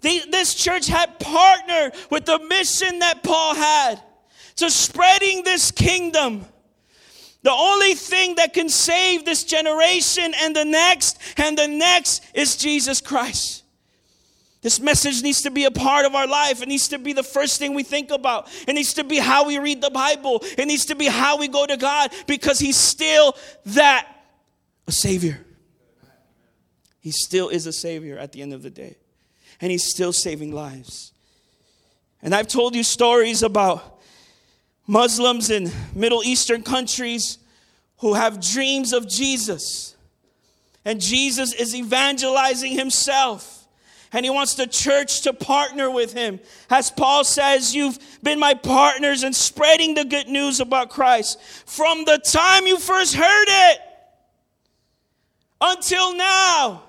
this 0.00 0.54
church 0.54 0.88
had 0.88 1.20
partnered 1.20 1.94
with 2.10 2.24
the 2.24 2.38
mission 2.48 2.98
that 3.00 3.22
Paul 3.22 3.54
had 3.54 4.02
to 4.56 4.70
spreading 4.70 5.44
this 5.44 5.70
kingdom. 5.70 6.44
The 7.42 7.52
only 7.52 7.94
thing 7.94 8.34
that 8.34 8.52
can 8.52 8.68
save 8.68 9.24
this 9.24 9.44
generation 9.44 10.34
and 10.42 10.54
the 10.54 10.64
next 10.64 11.18
and 11.36 11.56
the 11.56 11.68
next 11.68 12.22
is 12.34 12.56
Jesus 12.56 13.00
Christ. 13.00 13.59
This 14.62 14.78
message 14.78 15.22
needs 15.22 15.42
to 15.42 15.50
be 15.50 15.64
a 15.64 15.70
part 15.70 16.04
of 16.04 16.14
our 16.14 16.26
life. 16.26 16.62
It 16.62 16.68
needs 16.68 16.88
to 16.88 16.98
be 16.98 17.14
the 17.14 17.22
first 17.22 17.58
thing 17.58 17.74
we 17.74 17.82
think 17.82 18.10
about. 18.10 18.48
It 18.68 18.74
needs 18.74 18.94
to 18.94 19.04
be 19.04 19.18
how 19.18 19.46
we 19.46 19.58
read 19.58 19.80
the 19.80 19.90
Bible. 19.90 20.40
It 20.58 20.66
needs 20.66 20.86
to 20.86 20.94
be 20.94 21.06
how 21.06 21.38
we 21.38 21.48
go 21.48 21.66
to 21.66 21.76
God 21.76 22.12
because 22.26 22.58
He's 22.58 22.76
still 22.76 23.34
that 23.66 24.06
a 24.86 24.92
Savior. 24.92 25.44
He 27.00 27.10
still 27.10 27.48
is 27.48 27.66
a 27.66 27.72
Savior 27.72 28.18
at 28.18 28.32
the 28.32 28.42
end 28.42 28.52
of 28.52 28.62
the 28.62 28.68
day. 28.68 28.96
And 29.62 29.70
He's 29.70 29.88
still 29.88 30.12
saving 30.12 30.52
lives. 30.52 31.12
And 32.22 32.34
I've 32.34 32.48
told 32.48 32.74
you 32.74 32.82
stories 32.82 33.42
about 33.42 34.00
Muslims 34.86 35.50
in 35.50 35.70
Middle 35.94 36.22
Eastern 36.22 36.62
countries 36.62 37.38
who 37.98 38.14
have 38.14 38.40
dreams 38.40 38.92
of 38.92 39.08
Jesus. 39.08 39.94
And 40.84 41.00
Jesus 41.00 41.52
is 41.52 41.74
evangelizing 41.74 42.72
himself. 42.72 43.59
And 44.12 44.24
he 44.24 44.30
wants 44.30 44.54
the 44.54 44.66
church 44.66 45.22
to 45.22 45.32
partner 45.32 45.90
with 45.90 46.12
him. 46.12 46.40
As 46.68 46.90
Paul 46.90 47.22
says, 47.24 47.74
You've 47.74 47.98
been 48.22 48.38
my 48.38 48.54
partners 48.54 49.22
in 49.22 49.32
spreading 49.32 49.94
the 49.94 50.04
good 50.04 50.28
news 50.28 50.58
about 50.60 50.90
Christ 50.90 51.40
from 51.66 52.04
the 52.04 52.18
time 52.18 52.66
you 52.66 52.78
first 52.78 53.14
heard 53.14 53.46
it 53.48 53.80
until 55.60 56.16
now. 56.16 56.82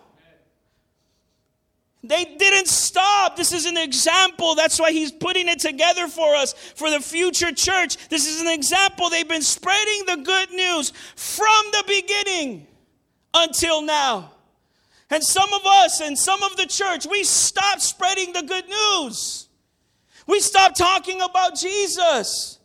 They 2.03 2.25
didn't 2.25 2.67
stop. 2.67 3.35
This 3.35 3.53
is 3.53 3.65
an 3.65 3.77
example. 3.77 4.55
That's 4.55 4.79
why 4.79 4.91
he's 4.91 5.11
putting 5.11 5.47
it 5.47 5.59
together 5.59 6.07
for 6.07 6.33
us 6.35 6.53
for 6.53 6.89
the 6.89 6.99
future 6.99 7.51
church. 7.51 8.09
This 8.09 8.27
is 8.27 8.41
an 8.41 8.47
example. 8.47 9.09
They've 9.09 9.27
been 9.27 9.43
spreading 9.43 10.05
the 10.07 10.15
good 10.23 10.51
news 10.51 10.91
from 11.15 11.63
the 11.71 11.83
beginning 11.87 12.65
until 13.35 13.83
now. 13.83 14.31
And 15.11 15.23
some 15.23 15.53
of 15.53 15.61
us 15.65 15.99
and 15.99 16.17
some 16.17 16.41
of 16.41 16.55
the 16.55 16.65
church, 16.65 17.05
we 17.05 17.23
stopped 17.23 17.81
spreading 17.81 18.33
the 18.33 18.41
good 18.41 18.67
news. 18.67 19.49
We 20.25 20.39
stopped 20.39 20.77
talking 20.77 21.21
about 21.21 21.57
Jesus. 21.57 22.59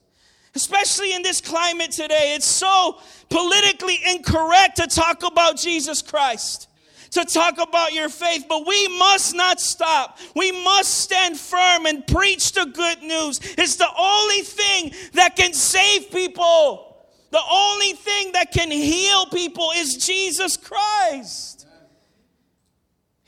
Especially 0.54 1.12
in 1.12 1.22
this 1.22 1.42
climate 1.42 1.90
today, 1.90 2.34
it's 2.34 2.46
so 2.46 2.98
politically 3.28 3.98
incorrect 4.08 4.76
to 4.76 4.86
talk 4.86 5.22
about 5.22 5.58
Jesus 5.58 6.00
Christ 6.00 6.68
to 7.16 7.24
talk 7.24 7.58
about 7.58 7.94
your 7.94 8.08
faith, 8.08 8.44
but 8.48 8.66
we 8.66 8.88
must 8.98 9.34
not 9.34 9.58
stop. 9.60 10.18
We 10.34 10.52
must 10.52 10.98
stand 10.98 11.38
firm 11.38 11.86
and 11.86 12.06
preach 12.06 12.52
the 12.52 12.66
good 12.66 13.02
news. 13.02 13.40
It's 13.56 13.76
the 13.76 13.88
only 13.98 14.42
thing 14.42 14.92
that 15.14 15.34
can 15.34 15.54
save 15.54 16.10
people. 16.10 17.06
The 17.30 17.40
only 17.50 17.92
thing 17.92 18.32
that 18.32 18.52
can 18.52 18.70
heal 18.70 19.26
people 19.26 19.72
is 19.76 19.96
Jesus 19.96 20.56
Christ. 20.58 21.55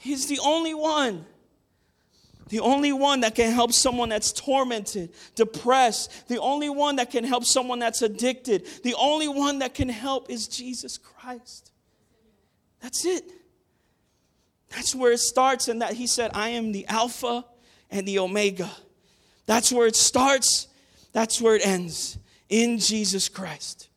He's 0.08 0.26
the 0.26 0.38
only 0.42 0.72
one. 0.72 1.26
The 2.48 2.60
only 2.60 2.94
one 2.94 3.20
that 3.20 3.34
can 3.34 3.52
help 3.52 3.74
someone 3.74 4.08
that's 4.08 4.32
tormented, 4.32 5.12
depressed. 5.34 6.28
The 6.28 6.40
only 6.40 6.70
one 6.70 6.96
that 6.96 7.10
can 7.10 7.24
help 7.24 7.44
someone 7.44 7.78
that's 7.78 8.00
addicted. 8.00 8.66
The 8.84 8.94
only 8.94 9.28
one 9.28 9.58
that 9.58 9.74
can 9.74 9.90
help 9.90 10.30
is 10.30 10.48
Jesus 10.48 10.96
Christ. 10.96 11.72
That's 12.80 13.04
it. 13.04 13.30
That's 14.70 14.94
where 14.94 15.12
it 15.12 15.20
starts, 15.20 15.68
and 15.68 15.82
that 15.82 15.92
he 15.92 16.06
said, 16.06 16.30
I 16.32 16.50
am 16.50 16.72
the 16.72 16.86
Alpha 16.86 17.44
and 17.90 18.08
the 18.08 18.18
Omega. 18.18 18.70
That's 19.44 19.70
where 19.70 19.86
it 19.86 19.96
starts, 19.96 20.68
that's 21.12 21.38
where 21.38 21.54
it 21.54 21.66
ends 21.66 22.18
in 22.48 22.78
Jesus 22.78 23.28
Christ. 23.28 23.90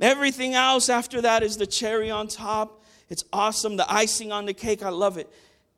Everything 0.00 0.54
else 0.54 0.88
after 0.88 1.20
that 1.20 1.42
is 1.42 1.58
the 1.58 1.66
cherry 1.66 2.10
on 2.10 2.28
top. 2.28 2.80
It's 3.14 3.24
awesome, 3.32 3.76
the 3.76 3.86
icing 3.88 4.32
on 4.32 4.44
the 4.44 4.52
cake. 4.52 4.82
I 4.82 4.88
love 4.88 5.18
it. 5.18 5.32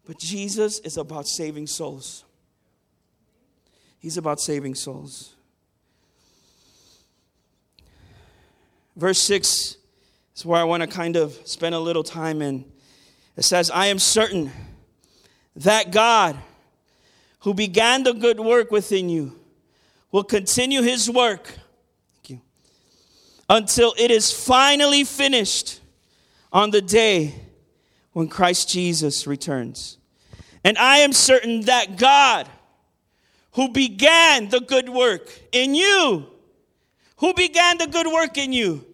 But 0.07 0.19
Jesus 0.19 0.79
is 0.79 0.97
about 0.97 1.29
saving 1.29 1.67
souls. 1.67 2.25
He's 3.99 4.17
about 4.17 4.41
saving 4.41 4.75
souls. 4.75 5.35
Verse 8.97 9.19
6 9.19 9.77
is 10.35 10.47
where 10.47 10.59
I 10.59 10.65
want 10.65 10.83
to 10.83 10.87
kind 10.87 11.15
of 11.17 11.39
spend 11.45 11.75
a 11.75 11.79
little 11.79 12.03
time 12.03 12.41
in. 12.41 12.65
It 13.37 13.43
says, 13.43 13.71
I 13.71 13.89
am 13.89 13.99
certain 13.99 14.51
that 15.57 15.91
God, 15.91 16.39
who 17.41 17.53
began 17.53 18.03
the 18.03 18.15
good 18.15 18.41
work 18.41 18.71
within 18.71 19.11
you, 19.11 19.39
will 20.11 20.25
continue 20.25 20.81
his 20.81 21.11
work 21.11 21.53
you, 22.29 22.41
until 23.51 23.93
it 23.99 24.11
is 24.11 24.33
finally 24.33 25.05
finished 25.05 25.83
on 26.53 26.71
the 26.71 26.83
day 26.83 27.35
when 28.13 28.29
Christ 28.29 28.69
Jesus 28.69 29.27
returns. 29.27 29.99
And 30.65 30.79
I 30.79 30.99
am 30.99 31.13
certain 31.13 31.63
that 31.63 31.97
God, 31.97 32.49
who 33.53 33.71
began 33.71 34.49
the 34.49 34.61
good 34.61 34.89
work 34.89 35.31
in 35.53 35.75
you, 35.75 36.27
who 37.19 37.35
began 37.35 37.79
the 37.79 37.87
good 37.87 38.07
work 38.07 38.37
in 38.37 38.53
you? 38.53 38.85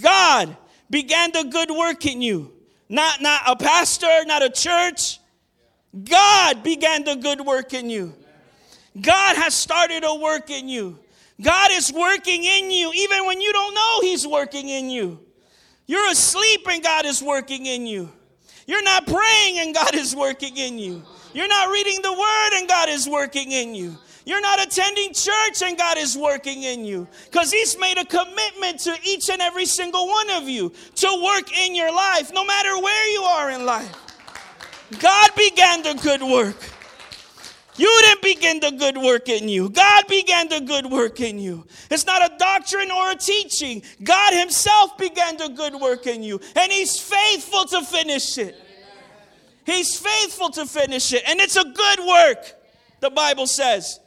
God 0.00 0.56
began 0.90 1.32
the 1.32 1.44
good 1.44 1.70
work 1.70 2.04
in 2.06 2.20
you 2.22 2.54
not, 2.88 3.20
not 3.20 3.42
a 3.46 3.56
pastor, 3.56 4.24
not 4.24 4.42
a 4.42 4.50
church. 4.50 5.18
God 6.04 6.62
began 6.62 7.04
the 7.04 7.16
good 7.16 7.40
work 7.40 7.72
in 7.72 7.88
you. 7.88 8.14
God 9.00 9.36
has 9.36 9.54
started 9.54 10.04
a 10.04 10.14
work 10.14 10.50
in 10.50 10.68
you. 10.68 10.98
God 11.40 11.70
is 11.72 11.92
working 11.92 12.44
in 12.44 12.70
you 12.70 12.92
even 12.94 13.26
when 13.26 13.40
you 13.40 13.52
don't 13.52 13.74
know 13.74 14.00
He's 14.02 14.26
working 14.26 14.68
in 14.68 14.90
you. 14.90 15.18
You're 15.86 16.10
asleep 16.10 16.66
and 16.68 16.82
God 16.82 17.04
is 17.04 17.22
working 17.22 17.66
in 17.66 17.86
you. 17.86 18.10
You're 18.66 18.82
not 18.82 19.06
praying 19.06 19.58
and 19.58 19.74
God 19.74 19.94
is 19.94 20.16
working 20.16 20.56
in 20.56 20.78
you. 20.78 21.02
You're 21.34 21.48
not 21.48 21.70
reading 21.70 22.00
the 22.02 22.12
Word 22.12 22.50
and 22.54 22.68
God 22.68 22.88
is 22.88 23.08
working 23.08 23.52
in 23.52 23.74
you. 23.74 23.96
You're 24.26 24.40
not 24.40 24.64
attending 24.66 25.12
church 25.12 25.62
and 25.62 25.76
God 25.76 25.98
is 25.98 26.16
working 26.16 26.62
in 26.62 26.84
you 26.84 27.06
because 27.24 27.52
He's 27.52 27.78
made 27.78 27.98
a 27.98 28.04
commitment 28.06 28.80
to 28.80 28.96
each 29.04 29.28
and 29.28 29.42
every 29.42 29.66
single 29.66 30.08
one 30.08 30.30
of 30.30 30.48
you 30.48 30.72
to 30.96 31.22
work 31.22 31.56
in 31.58 31.74
your 31.74 31.94
life, 31.94 32.32
no 32.32 32.44
matter 32.44 32.78
where 32.80 33.12
you 33.12 33.20
are 33.20 33.50
in 33.50 33.66
life. 33.66 33.94
God 34.98 35.30
began 35.36 35.82
the 35.82 35.94
good 36.02 36.22
work. 36.22 36.56
You 37.76 37.98
didn't 38.02 38.22
begin 38.22 38.60
the 38.60 38.70
good 38.70 38.96
work 38.96 39.28
in 39.28 39.48
you. 39.48 39.68
God 39.68 40.06
began 40.06 40.48
the 40.48 40.60
good 40.60 40.86
work 40.86 41.20
in 41.20 41.38
you. 41.38 41.66
It's 41.90 42.06
not 42.06 42.22
a 42.22 42.36
doctrine 42.38 42.90
or 42.90 43.10
a 43.10 43.16
teaching. 43.16 43.82
God 44.02 44.32
Himself 44.32 44.96
began 44.96 45.36
the 45.36 45.48
good 45.48 45.74
work 45.74 46.06
in 46.06 46.22
you, 46.22 46.40
and 46.54 46.70
He's 46.70 47.00
faithful 47.00 47.64
to 47.64 47.82
finish 47.82 48.38
it. 48.38 48.56
He's 49.66 49.98
faithful 49.98 50.50
to 50.50 50.66
finish 50.66 51.12
it, 51.12 51.22
and 51.26 51.40
it's 51.40 51.56
a 51.56 51.64
good 51.64 51.98
work, 52.06 52.52
the 53.00 53.10
Bible 53.10 53.46
says. 53.46 53.98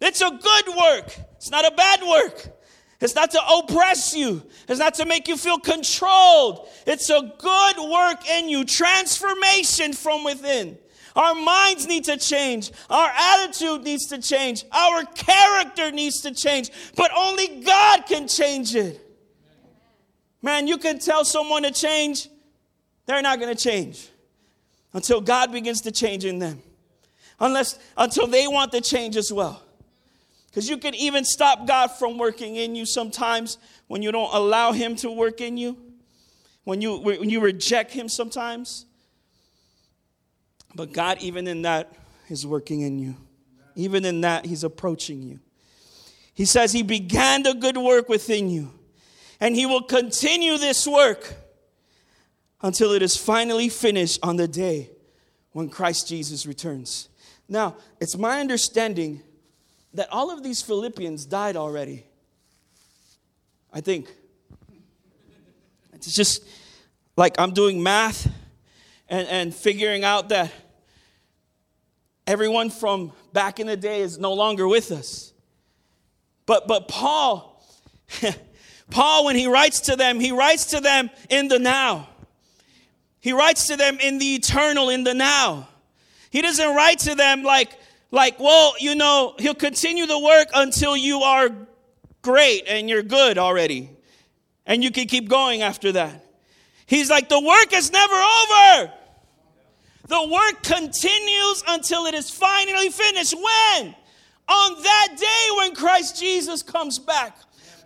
It's 0.00 0.20
a 0.20 0.30
good 0.30 0.68
work. 0.76 1.18
It's 1.36 1.50
not 1.50 1.66
a 1.66 1.74
bad 1.74 2.02
work. 2.02 2.52
It's 3.00 3.14
not 3.14 3.30
to 3.32 3.40
oppress 3.58 4.14
you. 4.14 4.42
It's 4.68 4.78
not 4.78 4.94
to 4.94 5.06
make 5.06 5.28
you 5.28 5.36
feel 5.36 5.58
controlled. 5.58 6.68
It's 6.86 7.10
a 7.10 7.32
good 7.38 7.90
work 7.90 8.28
in 8.28 8.48
you. 8.48 8.64
Transformation 8.64 9.92
from 9.92 10.24
within. 10.24 10.78
Our 11.16 11.34
minds 11.34 11.86
need 11.86 12.04
to 12.04 12.18
change. 12.18 12.70
Our 12.90 13.10
attitude 13.10 13.82
needs 13.82 14.06
to 14.08 14.18
change. 14.18 14.64
Our 14.70 15.04
character 15.04 15.90
needs 15.90 16.20
to 16.20 16.32
change. 16.32 16.70
But 16.94 17.10
only 17.16 17.62
God 17.62 18.04
can 18.06 18.28
change 18.28 18.74
it. 18.74 19.00
Man, 20.42 20.68
you 20.68 20.76
can 20.76 20.98
tell 20.98 21.24
someone 21.24 21.62
to 21.62 21.72
change, 21.72 22.28
they're 23.06 23.22
not 23.22 23.40
going 23.40 23.54
to 23.54 23.60
change 23.60 24.08
until 24.92 25.20
God 25.20 25.52
begins 25.52 25.80
to 25.82 25.90
change 25.90 26.24
in 26.24 26.38
them. 26.38 26.62
Unless, 27.40 27.78
until 27.96 28.26
they 28.26 28.46
want 28.46 28.72
to 28.72 28.80
change 28.80 29.16
as 29.16 29.32
well. 29.32 29.62
Because 30.46 30.70
you 30.70 30.78
can 30.78 30.94
even 30.94 31.24
stop 31.24 31.66
God 31.66 31.88
from 31.88 32.16
working 32.16 32.56
in 32.56 32.74
you 32.74 32.86
sometimes 32.86 33.58
when 33.88 34.02
you 34.02 34.10
don't 34.10 34.32
allow 34.34 34.72
Him 34.72 34.96
to 34.96 35.10
work 35.10 35.40
in 35.40 35.58
you, 35.58 35.76
when 36.64 36.80
you, 36.80 36.98
when 36.98 37.28
you 37.28 37.40
reject 37.40 37.92
Him 37.92 38.08
sometimes. 38.08 38.85
But 40.76 40.92
God, 40.92 41.18
even 41.20 41.48
in 41.48 41.62
that, 41.62 41.92
is 42.28 42.46
working 42.46 42.82
in 42.82 42.98
you. 42.98 43.16
Even 43.74 44.04
in 44.04 44.20
that, 44.20 44.44
He's 44.44 44.62
approaching 44.62 45.22
you. 45.22 45.40
He 46.34 46.44
says 46.44 46.72
He 46.72 46.82
began 46.82 47.42
the 47.42 47.54
good 47.54 47.78
work 47.78 48.10
within 48.10 48.50
you, 48.50 48.72
and 49.40 49.56
He 49.56 49.64
will 49.64 49.82
continue 49.82 50.58
this 50.58 50.86
work 50.86 51.34
until 52.60 52.92
it 52.92 53.00
is 53.00 53.16
finally 53.16 53.70
finished 53.70 54.20
on 54.22 54.36
the 54.36 54.46
day 54.46 54.90
when 55.52 55.70
Christ 55.70 56.08
Jesus 56.08 56.44
returns. 56.44 57.08
Now, 57.48 57.76
it's 58.00 58.16
my 58.18 58.40
understanding 58.40 59.22
that 59.94 60.08
all 60.12 60.30
of 60.30 60.42
these 60.42 60.60
Philippians 60.60 61.24
died 61.24 61.56
already. 61.56 62.04
I 63.72 63.80
think. 63.80 64.08
It's 65.94 66.14
just 66.14 66.44
like 67.16 67.34
I'm 67.38 67.52
doing 67.52 67.82
math 67.82 68.30
and, 69.08 69.26
and 69.28 69.54
figuring 69.54 70.04
out 70.04 70.28
that 70.28 70.52
everyone 72.26 72.70
from 72.70 73.12
back 73.32 73.60
in 73.60 73.66
the 73.66 73.76
day 73.76 74.00
is 74.00 74.18
no 74.18 74.32
longer 74.32 74.66
with 74.66 74.92
us. 74.92 75.32
But 76.46 76.68
but 76.68 76.88
Paul, 76.88 77.62
Paul, 78.90 79.24
when 79.26 79.36
he 79.36 79.46
writes 79.46 79.80
to 79.82 79.96
them, 79.96 80.20
he 80.20 80.32
writes 80.32 80.66
to 80.66 80.80
them 80.80 81.10
in 81.28 81.48
the 81.48 81.58
now. 81.58 82.08
He 83.20 83.32
writes 83.32 83.66
to 83.68 83.76
them 83.76 83.98
in 84.00 84.18
the 84.18 84.36
eternal, 84.36 84.88
in 84.88 85.02
the 85.02 85.14
now. 85.14 85.68
He 86.30 86.42
doesn't 86.42 86.76
write 86.76 87.00
to 87.00 87.14
them 87.14 87.42
like, 87.42 87.76
like, 88.10 88.38
well, 88.38 88.74
you 88.78 88.94
know, 88.94 89.34
he'll 89.38 89.54
continue 89.54 90.06
the 90.06 90.18
work 90.18 90.48
until 90.54 90.96
you 90.96 91.22
are 91.22 91.50
great 92.22 92.64
and 92.68 92.88
you're 92.88 93.02
good 93.02 93.38
already. 93.38 93.90
And 94.64 94.84
you 94.84 94.90
can 94.90 95.06
keep 95.06 95.28
going 95.28 95.62
after 95.62 95.92
that. 95.92 96.24
He's 96.86 97.10
like, 97.10 97.28
the 97.28 97.40
work 97.40 97.72
is 97.72 97.90
never 97.90 98.14
over. 98.14 98.92
The 100.08 100.28
work 100.28 100.62
continues 100.62 101.64
until 101.66 102.06
it 102.06 102.14
is 102.14 102.30
finally 102.30 102.90
finished. 102.90 103.34
When? 103.34 103.94
On 104.48 104.82
that 104.82 105.08
day 105.18 105.56
when 105.56 105.74
Christ 105.74 106.20
Jesus 106.20 106.62
comes 106.62 106.98
back. 106.98 107.36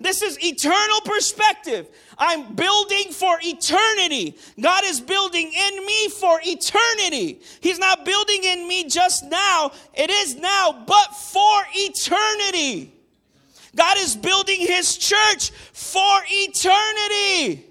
This 0.00 0.23
is 0.23 0.39
eternal 0.43 1.00
perspective. 1.03 1.89
I'm 2.19 2.55
building 2.55 3.12
for 3.12 3.39
eternity. 3.43 4.37
God 4.59 4.85
is 4.85 5.00
building 5.00 5.53
in 5.53 5.87
me 5.87 6.09
for 6.09 6.41
eternity. 6.43 7.41
He's 7.61 7.79
not 7.79 8.05
building 8.05 8.45
in 8.45 8.67
me 8.67 8.89
just 8.89 9.25
now, 9.25 9.73
it 9.95 10.11
is 10.11 10.37
now, 10.37 10.85
but 10.87 11.15
for 11.15 11.62
eternity. 11.75 12.95
God 13.77 13.99
is 13.99 14.17
building 14.17 14.61
his 14.61 14.97
church 14.97 15.50
for 15.73 16.21
eternity. 16.29 17.70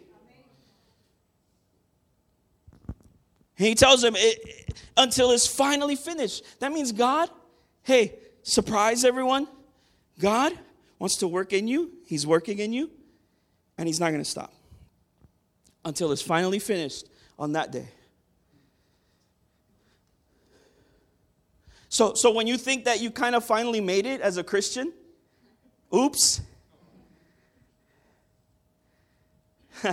He 3.59 3.75
tells 3.75 4.01
him 4.01 4.15
it, 4.15 4.73
until 4.95 5.31
it's 5.31 5.45
finally 5.45 5.97
finished. 5.97 6.43
That 6.59 6.71
means 6.71 6.93
God, 6.93 7.29
hey, 7.83 8.15
surprise 8.41 9.03
everyone. 9.03 9.49
God 10.17 10.53
wants 10.97 11.17
to 11.17 11.27
work 11.27 11.51
in 11.51 11.67
you. 11.67 11.91
He's 12.05 12.25
working 12.25 12.59
in 12.59 12.71
you, 12.71 12.89
and 13.77 13.85
He's 13.85 13.99
not 13.99 14.11
going 14.11 14.23
to 14.23 14.29
stop 14.29 14.53
until 15.83 16.13
it's 16.13 16.21
finally 16.21 16.59
finished 16.59 17.09
on 17.37 17.51
that 17.51 17.71
day. 17.71 17.89
So, 21.89 22.13
so 22.13 22.31
when 22.31 22.47
you 22.47 22.57
think 22.57 22.85
that 22.85 23.01
you 23.01 23.11
kind 23.11 23.35
of 23.35 23.43
finally 23.43 23.81
made 23.81 24.05
it 24.05 24.21
as 24.21 24.37
a 24.37 24.43
Christian, 24.43 24.93
oops. 25.93 26.39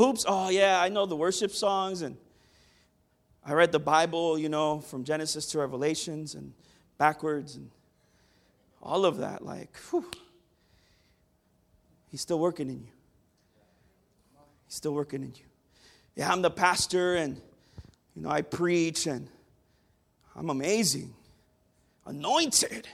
oops, 0.00 0.24
oh 0.26 0.48
yeah, 0.48 0.80
I 0.80 0.88
know 0.88 1.04
the 1.04 1.16
worship 1.16 1.50
songs 1.50 2.00
and 2.00 2.16
I 3.46 3.52
read 3.52 3.72
the 3.72 3.78
Bible, 3.78 4.38
you 4.38 4.48
know, 4.48 4.80
from 4.80 5.04
Genesis 5.04 5.46
to 5.46 5.58
Revelations 5.58 6.34
and 6.34 6.54
backwards 6.96 7.56
and 7.56 7.70
all 8.82 9.04
of 9.04 9.18
that. 9.18 9.44
Like, 9.44 9.76
whew. 9.90 10.04
He's 12.10 12.20
still 12.20 12.38
working 12.38 12.68
in 12.68 12.80
you. 12.80 12.92
He's 14.66 14.76
still 14.76 14.94
working 14.94 15.22
in 15.22 15.34
you. 15.34 15.44
Yeah, 16.16 16.32
I'm 16.32 16.42
the 16.42 16.50
pastor 16.50 17.16
and, 17.16 17.40
you 18.14 18.22
know, 18.22 18.30
I 18.30 18.42
preach 18.42 19.06
and 19.06 19.28
I'm 20.36 20.48
amazing, 20.48 21.12
anointed. 22.06 22.88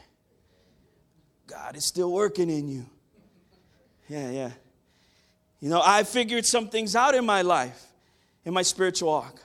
God 1.47 1.77
is 1.77 1.85
still 1.85 2.13
working 2.13 2.51
in 2.51 2.69
you. 2.69 2.87
Yeah, 4.09 4.31
yeah. 4.31 4.51
You 5.61 5.69
know, 5.69 5.83
I 5.85 6.03
figured 6.03 6.47
some 6.47 6.69
things 6.69 6.97
out 6.97 7.15
in 7.15 7.25
my 7.25 7.43
life, 7.43 7.87
in 8.45 8.55
my 8.55 8.63
spiritual 8.63 9.11
walk. 9.11 9.41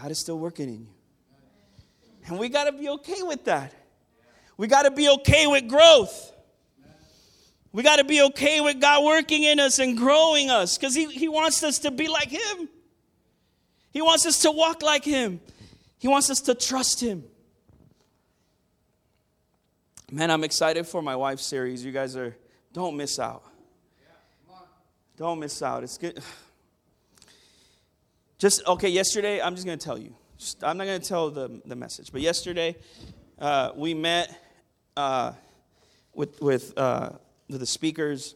God 0.00 0.10
is 0.10 0.18
still 0.18 0.38
working 0.38 0.68
in 0.68 0.80
you. 0.80 0.88
And 2.26 2.38
we 2.38 2.48
got 2.48 2.64
to 2.64 2.72
be 2.72 2.88
okay 2.88 3.22
with 3.22 3.44
that. 3.44 3.72
We 4.56 4.66
got 4.66 4.82
to 4.82 4.90
be 4.90 5.08
okay 5.08 5.46
with 5.46 5.68
growth. 5.68 6.32
We 7.72 7.82
got 7.82 7.96
to 7.96 8.04
be 8.04 8.22
okay 8.22 8.60
with 8.60 8.80
God 8.80 9.04
working 9.04 9.42
in 9.44 9.58
us 9.58 9.78
and 9.78 9.96
growing 9.96 10.50
us 10.50 10.76
because 10.76 10.94
he, 10.94 11.06
he 11.06 11.28
wants 11.28 11.62
us 11.62 11.80
to 11.80 11.90
be 11.90 12.06
like 12.06 12.28
Him. 12.28 12.68
He 13.90 14.02
wants 14.02 14.26
us 14.26 14.40
to 14.40 14.50
walk 14.50 14.82
like 14.82 15.04
Him. 15.04 15.40
He 15.98 16.06
wants 16.06 16.30
us 16.30 16.40
to 16.42 16.54
trust 16.54 17.00
Him. 17.00 17.24
Man, 20.10 20.30
I'm 20.30 20.44
excited 20.44 20.86
for 20.86 21.00
my 21.00 21.16
wife's 21.16 21.46
series. 21.46 21.82
You 21.82 21.92
guys 21.92 22.14
are, 22.16 22.36
don't 22.72 22.96
miss 22.96 23.18
out. 23.18 23.42
Don't 25.16 25.38
miss 25.38 25.62
out. 25.62 25.82
It's 25.82 25.96
good. 25.96 26.22
Just, 28.42 28.66
okay, 28.66 28.88
yesterday, 28.88 29.40
I'm 29.40 29.54
just 29.54 29.64
going 29.64 29.78
to 29.78 29.84
tell 29.84 29.96
you. 29.96 30.16
Just, 30.36 30.64
I'm 30.64 30.76
not 30.76 30.86
going 30.86 31.00
to 31.00 31.06
tell 31.06 31.30
the, 31.30 31.62
the 31.64 31.76
message, 31.76 32.10
but 32.10 32.22
yesterday, 32.22 32.74
uh, 33.38 33.70
we 33.76 33.94
met 33.94 34.36
uh, 34.96 35.30
with, 36.12 36.42
with, 36.42 36.76
uh, 36.76 37.10
with 37.48 37.60
the 37.60 37.66
speakers, 37.66 38.34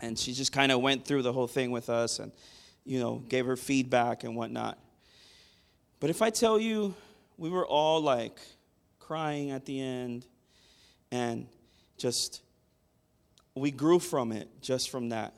and 0.00 0.16
she 0.16 0.32
just 0.32 0.52
kind 0.52 0.70
of 0.70 0.80
went 0.82 1.04
through 1.04 1.22
the 1.22 1.32
whole 1.32 1.48
thing 1.48 1.72
with 1.72 1.90
us 1.90 2.20
and, 2.20 2.30
you 2.84 3.00
know, 3.00 3.16
gave 3.28 3.44
her 3.46 3.56
feedback 3.56 4.22
and 4.22 4.36
whatnot. 4.36 4.78
But 5.98 6.10
if 6.10 6.22
I 6.22 6.30
tell 6.30 6.60
you, 6.60 6.94
we 7.38 7.50
were 7.50 7.66
all 7.66 8.00
like 8.00 8.38
crying 9.00 9.50
at 9.50 9.64
the 9.64 9.80
end, 9.80 10.26
and 11.10 11.48
just, 11.96 12.40
we 13.56 13.72
grew 13.72 13.98
from 13.98 14.30
it 14.30 14.46
just 14.62 14.90
from 14.90 15.08
that, 15.08 15.34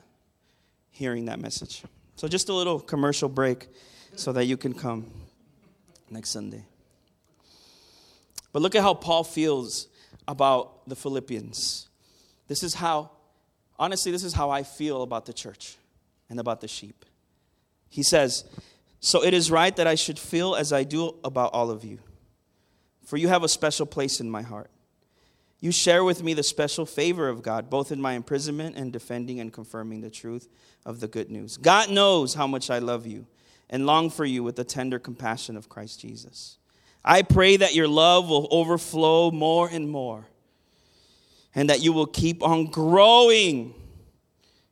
hearing 0.91 1.25
that 1.25 1.39
message. 1.39 1.81
So, 2.15 2.27
just 2.27 2.49
a 2.49 2.53
little 2.53 2.79
commercial 2.79 3.29
break 3.29 3.67
so 4.15 4.31
that 4.33 4.45
you 4.45 4.57
can 4.57 4.73
come 4.73 5.09
next 6.09 6.29
Sunday. 6.29 6.65
But 8.53 8.61
look 8.61 8.75
at 8.75 8.81
how 8.81 8.93
Paul 8.93 9.23
feels 9.23 9.87
about 10.27 10.87
the 10.87 10.95
Philippians. 10.95 11.87
This 12.47 12.63
is 12.63 12.75
how, 12.75 13.11
honestly, 13.79 14.11
this 14.11 14.23
is 14.23 14.33
how 14.33 14.49
I 14.49 14.63
feel 14.63 15.03
about 15.03 15.25
the 15.25 15.33
church 15.33 15.77
and 16.29 16.39
about 16.39 16.61
the 16.61 16.67
sheep. 16.67 17.05
He 17.89 18.03
says, 18.03 18.43
So 18.99 19.23
it 19.23 19.33
is 19.33 19.49
right 19.49 19.75
that 19.75 19.87
I 19.87 19.95
should 19.95 20.19
feel 20.19 20.55
as 20.55 20.73
I 20.73 20.83
do 20.83 21.15
about 21.23 21.53
all 21.53 21.71
of 21.71 21.83
you, 21.83 21.99
for 23.05 23.17
you 23.17 23.29
have 23.29 23.43
a 23.43 23.49
special 23.49 23.85
place 23.85 24.19
in 24.19 24.29
my 24.29 24.41
heart. 24.41 24.69
You 25.61 25.71
share 25.71 26.03
with 26.03 26.23
me 26.23 26.33
the 26.33 26.41
special 26.41 26.87
favor 26.87 27.29
of 27.29 27.43
God, 27.43 27.69
both 27.69 27.91
in 27.91 28.01
my 28.01 28.13
imprisonment 28.13 28.75
and 28.75 28.91
defending 28.91 29.39
and 29.39 29.53
confirming 29.53 30.01
the 30.01 30.09
truth 30.09 30.49
of 30.87 30.99
the 30.99 31.07
good 31.07 31.29
news. 31.29 31.55
God 31.55 31.91
knows 31.91 32.33
how 32.33 32.47
much 32.47 32.71
I 32.71 32.79
love 32.79 33.05
you 33.05 33.27
and 33.69 33.85
long 33.85 34.09
for 34.09 34.25
you 34.25 34.43
with 34.43 34.55
the 34.55 34.63
tender 34.63 34.97
compassion 34.97 35.55
of 35.55 35.69
Christ 35.69 35.99
Jesus. 35.99 36.57
I 37.05 37.21
pray 37.21 37.57
that 37.57 37.75
your 37.75 37.87
love 37.87 38.27
will 38.27 38.47
overflow 38.49 39.29
more 39.29 39.69
and 39.71 39.87
more, 39.87 40.25
and 41.53 41.69
that 41.69 41.81
you 41.81 41.93
will 41.93 42.07
keep 42.07 42.41
on 42.41 42.65
growing 42.65 43.75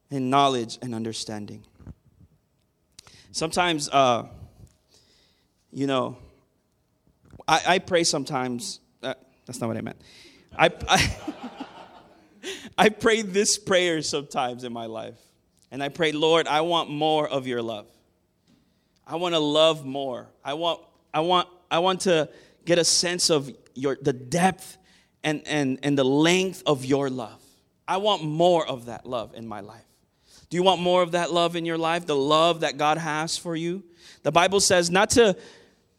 in 0.10 0.32
knowledge 0.32 0.80
and 0.82 0.96
understanding. 0.96 1.64
Sometimes, 3.32 3.90
uh, 3.90 4.28
you 5.72 5.86
know, 5.86 6.18
I, 7.48 7.62
I 7.68 7.80
pray 7.80 8.04
sometimes. 8.04 8.80
Uh, 9.04 9.14
that's 9.46 9.62
not 9.62 9.68
what 9.68 9.78
I 9.78 9.82
meant. 9.82 10.02
I, 10.60 10.70
I, 10.90 11.16
I 12.78 12.90
pray 12.90 13.22
this 13.22 13.58
prayer 13.58 14.02
sometimes 14.02 14.66
in 14.66 14.74
my 14.74 14.86
life. 14.88 15.18
And 15.72 15.82
I 15.82 15.90
pray, 15.90 16.12
Lord, 16.12 16.48
I 16.48 16.62
want 16.62 16.90
more 16.90 17.28
of 17.28 17.48
your 17.48 17.62
love. 17.62 17.88
I 19.08 19.16
want 19.16 19.34
to 19.36 19.40
love 19.40 19.86
more. 19.86 20.28
I 20.44 20.54
want, 20.54 20.82
I 21.14 21.22
want, 21.22 21.48
I 21.72 21.80
want 21.80 22.02
to 22.02 22.30
get 22.66 22.78
a 22.78 22.84
sense 22.84 23.30
of 23.30 23.52
your 23.74 23.98
the 24.02 24.14
depth 24.14 24.78
and, 25.24 25.42
and, 25.48 25.80
and 25.82 25.98
the 25.98 26.04
length 26.04 26.64
of 26.66 26.86
your 26.86 27.10
love. 27.10 27.42
I 27.88 27.98
want 27.98 28.24
more 28.24 28.68
of 28.68 28.86
that 28.86 29.06
love 29.06 29.34
in 29.36 29.48
my 29.48 29.62
life. 29.62 29.86
Do 30.50 30.58
you 30.58 30.64
want 30.64 30.82
more 30.82 31.02
of 31.02 31.12
that 31.12 31.32
love 31.32 31.56
in 31.56 31.66
your 31.66 31.78
life? 31.78 32.06
The 32.06 32.16
love 32.16 32.62
that 32.62 32.78
God 32.78 32.98
has 32.98 33.38
for 33.38 33.56
you? 33.56 33.84
The 34.24 34.32
Bible 34.32 34.60
says 34.60 34.92
not 34.92 35.12
to 35.12 35.38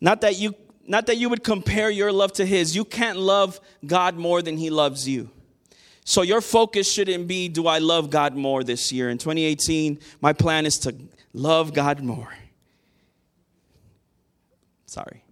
not 0.00 0.20
that 0.20 0.38
you 0.38 0.54
not 0.90 1.06
that 1.06 1.18
you 1.18 1.28
would 1.28 1.44
compare 1.44 1.88
your 1.88 2.10
love 2.10 2.32
to 2.32 2.44
his. 2.44 2.74
You 2.74 2.84
can't 2.84 3.16
love 3.16 3.60
God 3.86 4.16
more 4.16 4.42
than 4.42 4.56
he 4.56 4.70
loves 4.70 5.08
you. 5.08 5.30
So 6.04 6.22
your 6.22 6.40
focus 6.40 6.90
shouldn't 6.90 7.28
be 7.28 7.48
do 7.48 7.68
I 7.68 7.78
love 7.78 8.10
God 8.10 8.34
more 8.34 8.64
this 8.64 8.90
year? 8.90 9.08
In 9.08 9.16
2018, 9.16 10.00
my 10.20 10.32
plan 10.32 10.66
is 10.66 10.78
to 10.80 10.96
love 11.32 11.72
God 11.72 12.02
more. 12.02 12.34
Sorry. 14.86 15.22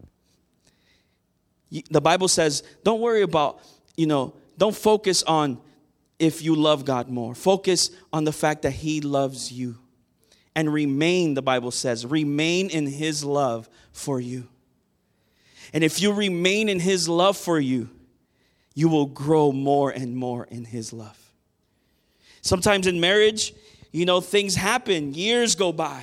The 1.90 2.00
Bible 2.00 2.28
says, 2.28 2.62
don't 2.84 3.00
worry 3.00 3.22
about, 3.22 3.58
you 3.96 4.06
know, 4.06 4.34
don't 4.58 4.76
focus 4.76 5.24
on 5.24 5.60
if 6.20 6.40
you 6.40 6.54
love 6.54 6.84
God 6.84 7.08
more. 7.08 7.34
Focus 7.34 7.90
on 8.12 8.22
the 8.22 8.32
fact 8.32 8.62
that 8.62 8.70
He 8.74 9.00
loves 9.00 9.50
you. 9.50 9.76
And 10.54 10.72
remain, 10.72 11.34
the 11.34 11.42
Bible 11.42 11.72
says, 11.72 12.06
remain 12.06 12.70
in 12.70 12.86
His 12.86 13.24
love 13.24 13.68
for 13.90 14.20
you. 14.20 14.46
And 15.72 15.84
if 15.84 16.00
you 16.00 16.12
remain 16.12 16.68
in 16.68 16.80
His 16.80 17.08
love 17.08 17.36
for 17.36 17.58
you, 17.60 17.90
you 18.74 18.88
will 18.88 19.06
grow 19.06 19.52
more 19.52 19.90
and 19.90 20.16
more 20.16 20.44
in 20.44 20.64
His 20.64 20.92
love. 20.92 21.18
Sometimes 22.42 22.86
in 22.86 23.00
marriage, 23.00 23.52
you 23.92 24.04
know, 24.04 24.20
things 24.20 24.54
happen, 24.54 25.14
years 25.14 25.54
go 25.54 25.72
by, 25.72 26.02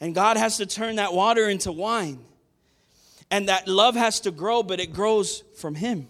and 0.00 0.14
God 0.14 0.36
has 0.36 0.58
to 0.58 0.66
turn 0.66 0.96
that 0.96 1.12
water 1.12 1.48
into 1.48 1.72
wine. 1.72 2.24
And 3.30 3.48
that 3.48 3.68
love 3.68 3.94
has 3.94 4.20
to 4.20 4.30
grow, 4.30 4.62
but 4.62 4.80
it 4.80 4.92
grows 4.92 5.42
from 5.56 5.74
Him. 5.74 6.08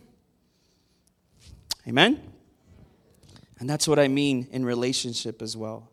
Amen? 1.86 2.20
And 3.58 3.68
that's 3.68 3.88
what 3.88 3.98
I 3.98 4.06
mean 4.06 4.46
in 4.52 4.64
relationship 4.64 5.42
as 5.42 5.56
well. 5.56 5.90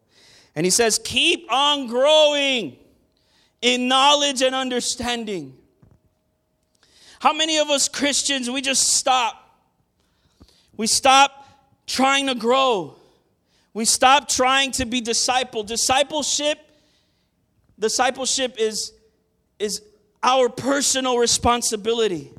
And 0.55 0.65
He 0.65 0.69
says, 0.69 0.99
keep 1.03 1.51
on 1.51 1.87
growing 1.87 2.77
in 3.61 3.87
knowledge 3.87 4.41
and 4.43 4.53
understanding. 4.53 5.57
How 7.25 7.33
many 7.33 7.57
of 7.57 7.71
us 7.71 7.89
Christians, 7.89 8.51
we 8.51 8.61
just 8.61 8.93
stop? 8.93 9.49
We 10.77 10.85
stop 10.85 11.49
trying 11.87 12.27
to 12.27 12.35
grow. 12.35 12.99
We 13.73 13.85
stop 13.85 14.29
trying 14.29 14.73
to 14.73 14.85
be 14.85 15.01
disciple. 15.01 15.63
Discipleship, 15.63 16.59
discipleship 17.79 18.57
is, 18.59 18.93
is 19.57 19.81
our 20.21 20.49
personal 20.49 21.17
responsibility. 21.17 22.31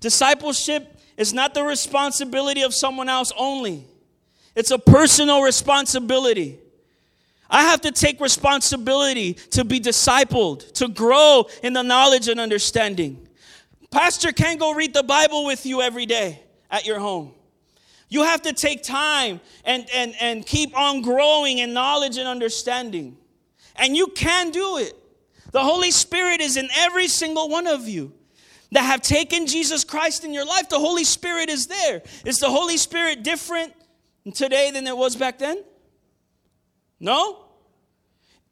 Discipleship 0.00 0.98
is 1.18 1.34
not 1.34 1.52
the 1.52 1.62
responsibility 1.62 2.62
of 2.62 2.72
someone 2.72 3.10
else 3.10 3.30
only, 3.36 3.86
it's 4.54 4.70
a 4.70 4.78
personal 4.78 5.42
responsibility. 5.42 6.60
I 7.50 7.64
have 7.64 7.82
to 7.82 7.92
take 7.92 8.22
responsibility 8.22 9.34
to 9.50 9.66
be 9.66 9.80
discipled, 9.80 10.72
to 10.72 10.88
grow 10.88 11.44
in 11.62 11.74
the 11.74 11.82
knowledge 11.82 12.28
and 12.28 12.40
understanding. 12.40 13.25
Pastor 13.90 14.32
can't 14.32 14.58
go 14.58 14.74
read 14.74 14.94
the 14.94 15.02
Bible 15.02 15.46
with 15.46 15.66
you 15.66 15.82
every 15.82 16.06
day 16.06 16.42
at 16.70 16.86
your 16.86 16.98
home. 16.98 17.32
You 18.08 18.22
have 18.22 18.42
to 18.42 18.52
take 18.52 18.82
time 18.82 19.40
and, 19.64 19.86
and, 19.92 20.14
and 20.20 20.46
keep 20.46 20.76
on 20.76 21.02
growing 21.02 21.58
in 21.58 21.72
knowledge 21.72 22.18
and 22.18 22.28
understanding. 22.28 23.16
And 23.74 23.96
you 23.96 24.08
can 24.08 24.50
do 24.50 24.78
it. 24.78 24.94
The 25.50 25.62
Holy 25.62 25.90
Spirit 25.90 26.40
is 26.40 26.56
in 26.56 26.68
every 26.76 27.08
single 27.08 27.48
one 27.48 27.66
of 27.66 27.88
you 27.88 28.12
that 28.72 28.82
have 28.82 29.00
taken 29.00 29.46
Jesus 29.46 29.84
Christ 29.84 30.24
in 30.24 30.32
your 30.32 30.44
life. 30.44 30.68
The 30.68 30.78
Holy 30.78 31.04
Spirit 31.04 31.48
is 31.48 31.66
there. 31.66 32.02
Is 32.24 32.38
the 32.38 32.50
Holy 32.50 32.76
Spirit 32.76 33.22
different 33.22 33.72
today 34.34 34.70
than 34.70 34.86
it 34.86 34.96
was 34.96 35.16
back 35.16 35.38
then? 35.38 35.62
No? 37.00 37.42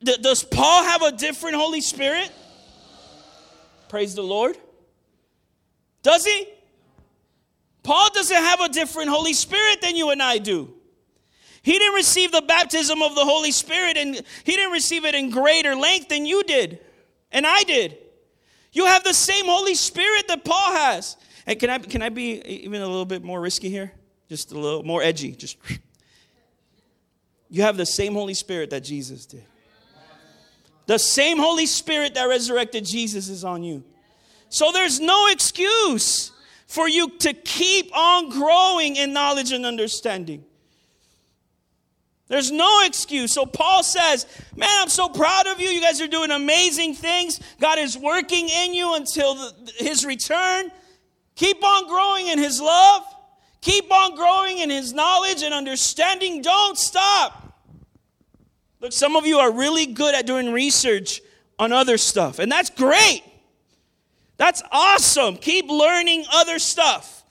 does 0.03 0.45
Paul 0.45 0.85
have 0.85 1.01
a 1.03 1.13
different 1.13 1.57
Holy 1.57 1.81
Spirit? 1.81 2.31
Praise 3.89 4.15
the 4.15 4.23
Lord. 4.23 4.57
Does 6.05 6.25
he? 6.25 6.47
Paul 7.83 8.09
doesn't 8.15 8.37
have 8.37 8.61
a 8.61 8.69
different 8.69 9.11
Holy 9.11 9.33
Spirit 9.33 9.81
than 9.83 9.97
you 9.97 10.11
and 10.11 10.23
I 10.23 10.39
do. 10.39 10.73
He 11.63 11.73
didn't 11.73 11.95
receive 11.95 12.31
the 12.31 12.43
baptism 12.43 13.03
of 13.03 13.15
the 13.15 13.25
Holy 13.25 13.51
Spirit 13.51 13.97
and 13.97 14.15
he 14.15 14.53
didn't 14.53 14.73
receive 14.73 15.05
it 15.05 15.15
in 15.15 15.31
greater 15.31 15.75
length 15.75 16.11
than 16.11 16.27
you 16.27 16.45
did 16.45 16.79
and 17.33 17.47
I 17.47 17.63
did. 17.65 17.99
You 18.73 18.87
have 18.87 19.03
the 19.03 19.15
same 19.15 19.47
Holy 19.47 19.75
Spirit 19.75 20.29
that 20.29 20.45
Paul 20.45 20.73
has. 20.73 21.17
And 21.47 21.59
can 21.59 21.71
I, 21.71 21.79
can 21.79 22.03
I 22.03 22.11
be 22.11 22.41
even 22.43 22.83
a 22.83 22.87
little 22.87 23.05
bit 23.07 23.23
more 23.23 23.41
risky 23.41 23.71
here? 23.71 23.93
Just 24.29 24.53
a 24.53 24.59
little 24.59 24.83
more 24.83 25.03
edgy. 25.03 25.33
Just 25.33 25.57
you 27.51 27.63
have 27.63 27.77
the 27.77 27.87
same 27.87 28.13
Holy 28.13 28.35
Spirit 28.35 28.71
that 28.71 28.83
Jesus 28.83 29.27
did. 29.27 29.45
The 30.87 30.99
same 30.99 31.39
Holy 31.39 31.67
Spirit 31.67 32.15
that 32.15 32.25
resurrected 32.25 32.85
Jesus 32.85 33.29
is 33.29 33.43
on 33.43 33.63
you. 33.63 33.85
So 34.49 34.71
there's 34.73 35.01
no 35.01 35.29
excuse 35.29 36.33
for 36.67 36.89
you 36.89 37.11
to 37.19 37.33
keep 37.33 37.97
on 37.97 38.31
growing 38.31 38.97
in 38.97 39.13
knowledge 39.13 39.53
and 39.53 39.65
understanding. 39.65 40.45
There's 42.29 42.51
no 42.51 42.83
excuse. 42.85 43.33
So 43.33 43.45
Paul 43.45 43.83
says, 43.83 44.27
Man, 44.57 44.71
I'm 44.73 44.89
so 44.89 45.09
proud 45.09 45.47
of 45.47 45.61
you. 45.61 45.69
You 45.69 45.81
guys 45.81 46.01
are 46.01 46.09
doing 46.09 46.31
amazing 46.31 46.95
things. 46.95 47.39
God 47.61 47.79
is 47.79 47.99
working 47.99 48.49
in 48.49 48.75
you 48.75 48.95
until 48.95 49.35
the, 49.35 49.73
his 49.77 50.05
return. 50.07 50.71
Keep 51.35 51.63
on 51.63 51.87
growing 51.87 52.29
in 52.29 52.39
his 52.39 52.61
love. 52.61 53.03
Keep 53.61 53.91
on 53.93 54.15
growing 54.15 54.59
in 54.59 54.71
his 54.71 54.93
knowledge 54.93 55.43
and 55.43 55.53
understanding. 55.53 56.43
Don't 56.43 56.79
stop. 56.79 57.45
Look, 58.81 58.93
some 58.93 59.17
of 59.17 59.27
you 59.27 59.39
are 59.39 59.51
really 59.51 59.87
good 59.87 60.15
at 60.15 60.27
doing 60.27 60.53
research 60.53 61.21
on 61.59 61.73
other 61.73 61.97
stuff, 61.97 62.39
and 62.39 62.51
that's 62.51 62.71
great. 62.71 63.23
That's 64.37 64.63
awesome. 64.73 65.37
Keep 65.37 65.69
learning 65.69 66.25
other 66.33 66.59
stuff. 66.59 67.23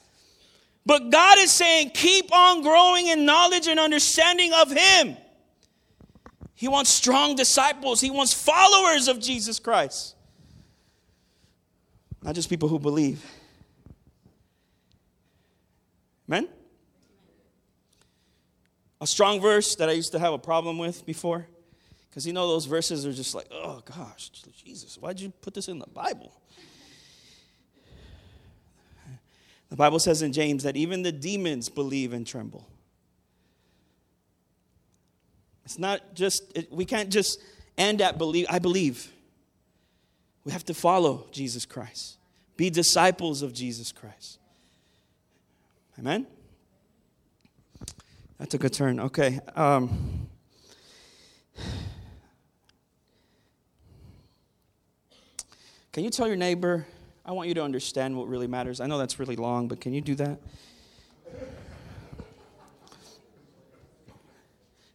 But 0.86 1.10
God 1.10 1.38
is 1.39 1.52
saying, 1.52 1.92
keep 1.92 2.34
on 2.34 2.62
growing 2.62 3.08
in 3.08 3.26
knowledge 3.26 3.68
and 3.68 3.80
understanding 3.80 4.52
of 4.54 4.72
Him. 4.72 5.18
He 6.56 6.68
wants 6.68 6.89
strong 6.89 7.36
disciples, 7.36 8.02
He 8.02 8.12
wants 8.12 8.34
followers 8.34 9.08
of 9.08 9.20
Jesus 9.20 9.60
Christ, 9.60 10.16
not 12.22 12.36
just 12.36 12.50
people 12.50 12.70
who 12.70 12.80
believe. 12.80 13.24
Amen? 16.30 16.48
A 19.02 19.08
strong 19.08 19.42
verse 19.42 19.76
that 19.76 19.89
I 19.89 19.92
used 19.92 20.13
to 20.13 20.20
have 20.20 20.32
a 20.32 20.38
problem 20.38 20.78
with 20.78 21.06
before. 21.06 21.48
Because 22.10 22.26
you 22.26 22.32
know, 22.32 22.48
those 22.48 22.66
verses 22.66 23.06
are 23.06 23.12
just 23.12 23.36
like, 23.36 23.48
oh 23.52 23.82
gosh, 23.84 24.30
Jesus, 24.63 24.98
why'd 24.98 25.20
you 25.20 25.32
put 25.42 25.54
this 25.54 25.68
in 25.68 25.80
the 25.80 25.88
Bible? 25.88 26.32
The 29.74 29.78
Bible 29.78 29.98
says 29.98 30.22
in 30.22 30.34
James 30.34 30.62
that 30.66 30.78
even 30.78 31.02
the 31.02 31.12
demons 31.12 31.68
believe 31.68 32.14
and 32.14 32.28
tremble. 32.28 32.68
It's 35.66 35.80
not 35.80 36.14
just, 36.14 36.44
it, 36.54 36.72
we 36.72 36.86
can't 36.86 37.10
just 37.10 37.42
end 37.76 38.00
at 38.00 38.20
believe, 38.20 38.46
I 38.52 38.60
believe. 38.60 39.12
We 40.44 40.52
have 40.52 40.64
to 40.66 40.76
follow 40.76 41.26
Jesus 41.32 41.66
Christ, 41.66 42.20
be 42.56 42.70
disciples 42.70 43.42
of 43.42 43.52
Jesus 43.52 43.92
Christ. 43.92 44.38
Amen? 45.98 46.28
That 48.38 48.52
took 48.52 48.66
a 48.66 48.70
turn. 48.70 49.00
Okay. 49.00 49.40
Um, 49.56 50.30
can 55.92 56.04
you 56.04 56.12
tell 56.12 56.28
your 56.28 56.38
neighbor, 56.38 56.86
I 57.26 57.32
want 57.32 57.48
you 57.48 57.54
to 57.56 57.64
understand 57.64 58.18
what 58.18 58.28
really 58.28 58.48
matters? 58.48 58.82
I 58.82 58.88
know 58.88 58.98
that's 58.98 59.18
really 59.18 59.38
long, 59.38 59.70
but 59.70 59.80
can 59.80 59.94
you 59.94 60.02
do 60.02 60.16
that? 60.16 60.40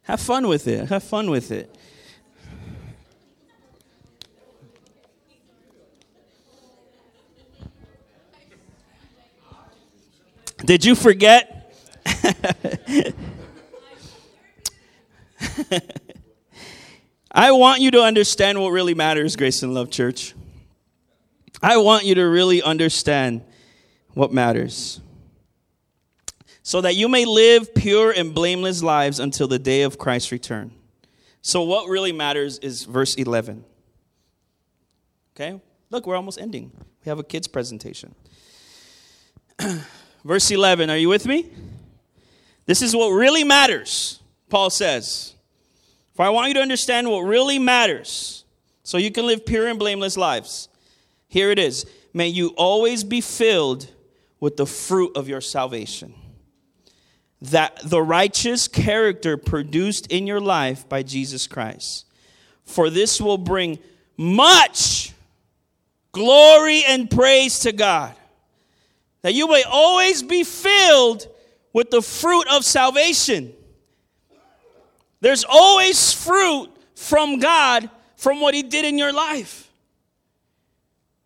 Have 0.03 0.21
fun 0.21 0.47
with 0.47 0.67
it. 0.67 0.89
Have 0.89 1.03
fun 1.03 1.29
with 1.31 1.51
it. 1.51 1.75
Did 10.65 10.85
you 10.85 10.93
forget? 10.93 11.73
I 17.31 17.51
want 17.51 17.81
you 17.81 17.91
to 17.91 18.01
understand 18.01 18.61
what 18.61 18.69
really 18.69 18.93
matters, 18.93 19.35
Grace 19.35 19.63
and 19.63 19.73
Love 19.73 19.89
Church. 19.89 20.33
I 21.61 21.77
want 21.77 22.05
you 22.05 22.15
to 22.15 22.23
really 22.23 22.61
understand 22.61 23.41
what 24.13 24.31
matters. 24.31 25.01
So 26.63 26.81
that 26.81 26.95
you 26.95 27.09
may 27.09 27.25
live 27.25 27.73
pure 27.73 28.11
and 28.11 28.33
blameless 28.33 28.83
lives 28.83 29.19
until 29.19 29.47
the 29.47 29.59
day 29.59 29.81
of 29.81 29.97
Christ's 29.97 30.31
return. 30.31 30.71
So, 31.41 31.63
what 31.63 31.87
really 31.87 32.11
matters 32.11 32.59
is 32.59 32.83
verse 32.83 33.15
11. 33.15 33.63
Okay? 35.35 35.59
Look, 35.89 36.05
we're 36.05 36.15
almost 36.15 36.39
ending. 36.39 36.71
We 37.03 37.09
have 37.09 37.17
a 37.17 37.23
kids' 37.23 37.47
presentation. 37.47 38.13
verse 40.23 40.51
11, 40.51 40.89
are 40.89 40.97
you 40.97 41.09
with 41.09 41.25
me? 41.25 41.49
This 42.65 42.81
is 42.81 42.95
what 42.95 43.09
really 43.09 43.43
matters, 43.43 44.19
Paul 44.49 44.69
says. 44.69 45.33
For 46.13 46.23
I 46.23 46.29
want 46.29 46.49
you 46.49 46.53
to 46.55 46.59
understand 46.59 47.09
what 47.09 47.21
really 47.21 47.57
matters 47.57 48.43
so 48.83 48.97
you 48.97 49.11
can 49.11 49.25
live 49.25 49.45
pure 49.45 49.67
and 49.67 49.79
blameless 49.79 50.17
lives. 50.17 50.67
Here 51.29 51.51
it 51.51 51.59
is. 51.59 51.85
May 52.13 52.27
you 52.27 52.49
always 52.57 53.03
be 53.03 53.21
filled 53.21 53.87
with 54.39 54.57
the 54.57 54.65
fruit 54.65 55.15
of 55.15 55.29
your 55.29 55.41
salvation. 55.41 56.13
That 57.41 57.79
the 57.85 58.01
righteous 58.01 58.67
character 58.67 59.37
produced 59.37 60.07
in 60.07 60.27
your 60.27 60.41
life 60.41 60.89
by 60.89 61.03
Jesus 61.03 61.47
Christ. 61.47 62.05
For 62.65 62.89
this 62.89 63.21
will 63.21 63.37
bring 63.37 63.79
much 64.17 65.13
glory 66.11 66.83
and 66.85 67.09
praise 67.09 67.59
to 67.59 67.71
God. 67.71 68.15
That 69.21 69.33
you 69.33 69.47
may 69.47 69.63
always 69.63 70.23
be 70.23 70.43
filled 70.43 71.27
with 71.71 71.91
the 71.91 72.01
fruit 72.01 72.45
of 72.49 72.65
salvation. 72.65 73.53
There's 75.21 75.45
always 75.47 76.11
fruit 76.11 76.69
from 76.95 77.39
God 77.39 77.89
from 78.15 78.41
what 78.41 78.53
He 78.53 78.63
did 78.63 78.85
in 78.85 78.97
your 78.97 79.13
life. 79.13 79.68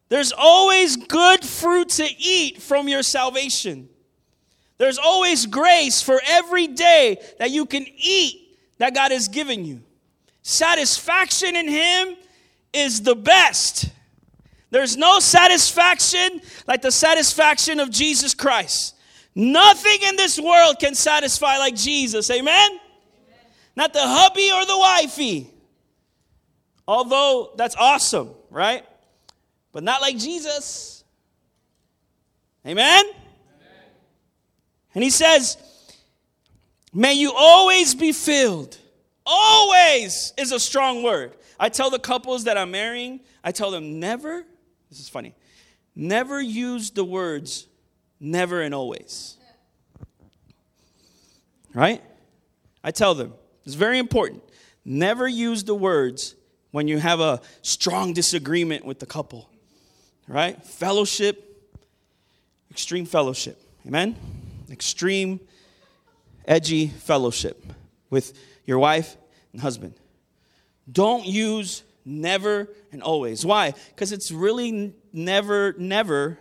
There's 0.10 0.32
always 0.32 0.96
good 0.96 1.44
fruit 1.44 1.90
to 1.90 2.08
eat 2.18 2.62
from 2.62 2.88
your 2.88 3.04
salvation. 3.04 3.90
There's 4.78 4.98
always 4.98 5.46
grace 5.46 6.02
for 6.02 6.22
every 6.26 6.68
day 6.68 7.18
that 7.40 7.52
you 7.52 7.66
can 7.66 7.86
eat 7.98 8.58
that 8.78 8.94
God 8.94 9.12
has 9.12 9.28
given 9.28 9.66
you. 9.66 9.82
Satisfaction 10.42 11.56
in 11.56 11.68
Him 11.68 12.16
is 12.74 13.02
the 13.02 13.16
best. 13.16 13.90
There's 14.72 14.98
no 14.98 15.20
satisfaction 15.20 16.42
like 16.68 16.82
the 16.82 16.92
satisfaction 16.92 17.80
of 17.80 17.92
Jesus 17.92 18.34
Christ. 18.34 18.96
Nothing 19.36 20.00
in 20.08 20.16
this 20.16 20.40
world 20.40 20.78
can 20.80 20.96
satisfy 20.96 21.58
like 21.58 21.76
Jesus. 21.76 22.30
Amen? 22.30 22.72
Amen? 22.72 22.80
Not 23.76 23.94
the 23.94 24.02
hubby 24.02 24.52
or 24.52 24.66
the 24.66 24.78
wifey. 24.78 25.50
Although 26.88 27.54
that's 27.56 27.76
awesome, 27.76 28.32
right? 28.50 28.86
But 29.74 29.84
not 29.84 30.00
like 30.00 30.18
Jesus. 30.18 31.04
Amen? 32.66 33.04
Amen? 33.06 33.14
And 34.96 35.04
he 35.04 35.10
says, 35.10 35.58
May 36.94 37.16
you 37.16 37.34
always 37.36 37.96
be 37.96 38.12
filled. 38.14 38.78
Always 39.26 40.32
is 40.38 40.52
a 40.52 40.60
strong 40.60 41.04
word. 41.04 41.34
I 41.60 41.70
tell 41.70 41.90
the 41.90 42.00
couples 42.00 42.46
that 42.46 42.58
I'm 42.58 42.72
marrying, 42.72 43.22
I 43.44 43.52
tell 43.52 43.72
them 43.72 44.00
never 44.00 44.46
This 44.90 45.00
is 45.00 45.10
funny. 45.10 45.34
Never 45.96 46.42
use 46.42 46.92
the 46.92 47.04
words 47.04 47.68
never 48.20 48.62
and 48.62 48.74
always. 48.74 49.38
Right? 51.74 52.02
I 52.84 52.92
tell 52.92 53.16
them, 53.16 53.34
it's 53.66 53.76
very 53.76 53.98
important. 53.98 54.44
Never 54.86 55.28
use 55.28 55.64
the 55.64 55.76
words 55.76 56.36
when 56.72 56.88
you 56.88 56.98
have 56.98 57.20
a 57.20 57.42
strong 57.62 58.14
disagreement 58.14 58.86
with 58.86 59.00
the 59.00 59.06
couple. 59.06 59.50
Right? 60.28 60.62
Fellowship, 60.64 61.72
extreme 62.72 63.06
fellowship. 63.06 63.62
Amen? 63.86 64.16
Extreme, 64.72 65.40
edgy 66.46 66.88
fellowship 66.88 67.64
with 68.10 68.34
your 68.66 68.80
wife 68.80 69.18
and 69.52 69.62
husband. 69.62 69.94
Don't 70.92 71.26
use 71.26 71.84
never 72.06 72.70
and 72.92 73.02
always. 73.02 73.46
Why? 73.46 73.74
Because 73.90 74.12
it's 74.12 74.32
really 74.32 74.94
never, 75.12 75.74
never, 75.78 76.38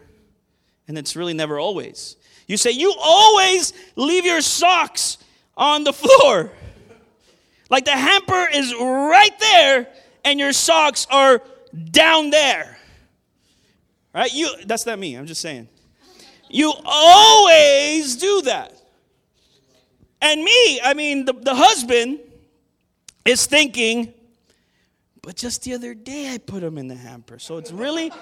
and 0.89 0.99
it's 0.99 1.17
really 1.17 1.35
never 1.35 1.59
always. 1.59 2.17
You 2.47 2.57
say, 2.57 2.71
You 2.73 2.95
always 3.01 3.73
leave 3.97 4.25
your 4.25 4.41
socks 4.41 5.19
on 5.57 5.85
the 5.85 5.93
floor. 5.93 6.51
Like 7.71 7.85
the 7.85 7.93
hamper 7.93 8.49
is 8.53 8.75
right 8.75 9.39
there, 9.39 9.89
and 10.25 10.39
your 10.39 10.53
socks 10.53 11.07
are 11.11 11.41
down 11.91 12.31
there. 12.31 12.77
Right? 14.15 14.33
You 14.33 14.51
that's 14.67 14.87
not 14.87 14.99
me, 14.99 15.15
I'm 15.15 15.27
just 15.27 15.41
saying. 15.41 15.69
You 16.51 16.73
always 16.85 18.17
do 18.17 18.43
that. 18.43 18.75
And 20.21 20.45
me, 20.45 20.81
I 20.81 20.95
mean, 20.95 21.25
the, 21.25 21.33
the 21.33 21.55
husband 21.55 22.21
is 23.25 23.47
thinking, 23.47 24.13
but 25.23 25.35
just 25.35 25.63
the 25.65 25.75
other 25.75 25.95
day 25.95 26.33
I 26.33 26.39
put 26.39 26.63
him 26.63 26.79
in 26.79 26.89
the 26.89 26.95
hamper. 26.95 27.39
So 27.39 27.57
it's 27.57 27.73
really, 27.73 28.13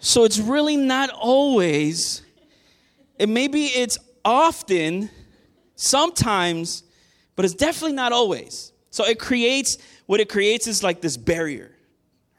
so 0.00 0.24
it's 0.24 0.38
really 0.38 0.76
not 0.76 1.10
always, 1.10 2.22
and 3.20 3.34
maybe 3.34 3.66
it's 3.66 3.98
often, 4.24 5.10
sometimes, 5.76 6.82
but 7.36 7.44
it's 7.44 7.54
definitely 7.54 7.94
not 7.94 8.12
always. 8.12 8.72
So 8.90 9.04
it 9.04 9.20
creates, 9.20 9.78
what 10.06 10.20
it 10.20 10.28
creates 10.28 10.66
is 10.66 10.82
like 10.82 11.00
this 11.00 11.16
barrier, 11.16 11.70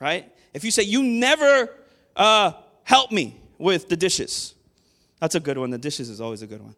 right? 0.02 0.30
If 0.58 0.64
you 0.64 0.72
say, 0.72 0.82
you 0.82 1.04
never 1.04 1.70
uh, 2.16 2.54
help 2.84 3.12
me 3.12 3.40
with 3.60 3.90
the 3.90 3.96
dishes, 3.96 4.56
that's 5.20 5.36
a 5.36 5.40
good 5.40 5.56
one. 5.56 5.70
The 5.70 5.78
dishes 5.78 6.10
is 6.10 6.20
always 6.20 6.42
a 6.42 6.48
good 6.48 6.64
one. 6.64 6.76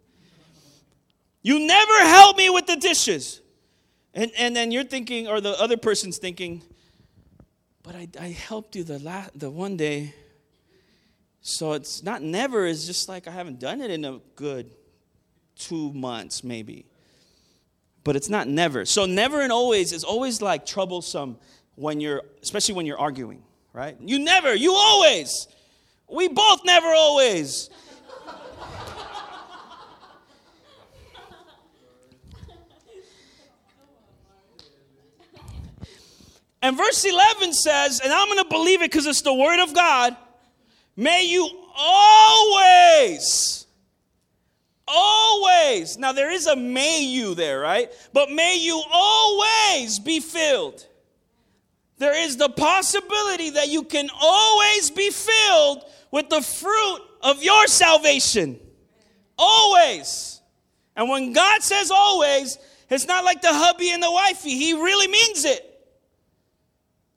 You 1.41 1.65
never 1.65 1.97
help 1.99 2.35
me 2.35 2.49
with 2.49 2.67
the 2.67 2.75
dishes. 2.75 3.39
And, 4.13 4.31
and 4.37 4.53
then 4.53 4.71
you're 4.71 4.83
thinking, 4.83 5.29
or 5.29 5.39
the 5.39 5.51
other 5.61 5.77
person's 5.77 6.17
thinking, 6.17 6.61
but 7.81 7.95
I, 7.95 8.09
I 8.19 8.27
helped 8.27 8.75
you 8.75 8.83
the, 8.83 8.99
la- 8.99 9.29
the 9.33 9.49
one 9.49 9.77
day. 9.77 10.13
So 11.39 11.71
it's 11.71 12.03
not 12.03 12.21
never, 12.21 12.67
it's 12.67 12.85
just 12.85 13.07
like 13.07 13.29
I 13.29 13.31
haven't 13.31 13.61
done 13.61 13.79
it 13.79 13.91
in 13.91 14.03
a 14.03 14.19
good 14.35 14.75
two 15.55 15.93
months, 15.93 16.43
maybe. 16.43 16.85
But 18.03 18.17
it's 18.17 18.27
not 18.27 18.45
never. 18.45 18.83
So 18.83 19.05
never 19.05 19.39
and 19.39 19.53
always 19.53 19.93
is 19.93 20.03
always 20.03 20.41
like 20.41 20.65
troublesome 20.65 21.37
when 21.75 22.01
you're, 22.01 22.23
especially 22.41 22.75
when 22.75 22.85
you're 22.85 22.99
arguing, 22.99 23.41
right? 23.73 23.97
You 23.99 24.19
never, 24.19 24.53
you 24.53 24.73
always. 24.73 25.47
We 26.07 26.27
both 26.27 26.61
never 26.65 26.87
always. 26.87 27.69
And 36.61 36.75
verse 36.75 37.05
11 37.05 37.53
says, 37.53 38.01
and 38.01 38.11
I'm 38.11 38.27
going 38.27 38.43
to 38.43 38.49
believe 38.49 38.81
it 38.81 38.91
because 38.91 39.05
it's 39.05 39.21
the 39.21 39.33
word 39.33 39.63
of 39.63 39.73
God, 39.73 40.15
may 40.97 41.23
you 41.25 41.49
always, 41.73 43.65
always, 44.85 45.97
now 45.97 46.11
there 46.11 46.31
is 46.31 46.47
a 46.47 46.55
may 46.57 47.01
you 47.01 47.33
there, 47.33 47.61
right? 47.61 47.89
But 48.11 48.29
may 48.29 48.57
you 48.57 48.81
always 48.91 49.99
be 49.99 50.19
filled. 50.19 50.85
There 51.99 52.17
is 52.17 52.37
the 52.37 52.49
possibility 52.49 53.51
that 53.51 53.67
you 53.67 53.83
can 53.83 54.09
always 54.19 54.89
be 54.89 55.09
filled 55.11 55.83
with 56.11 56.29
the 56.29 56.41
fruit 56.41 57.01
of 57.21 57.43
your 57.43 57.67
salvation. 57.67 58.59
Always. 59.37 60.41
And 60.95 61.09
when 61.09 61.33
God 61.33 61.61
says 61.61 61.91
always, 61.91 62.57
it's 62.89 63.05
not 63.05 63.23
like 63.23 63.41
the 63.41 63.53
hubby 63.53 63.91
and 63.91 64.01
the 64.01 64.11
wifey. 64.11 64.57
He 64.57 64.73
really 64.73 65.07
means 65.07 65.45
it. 65.45 65.65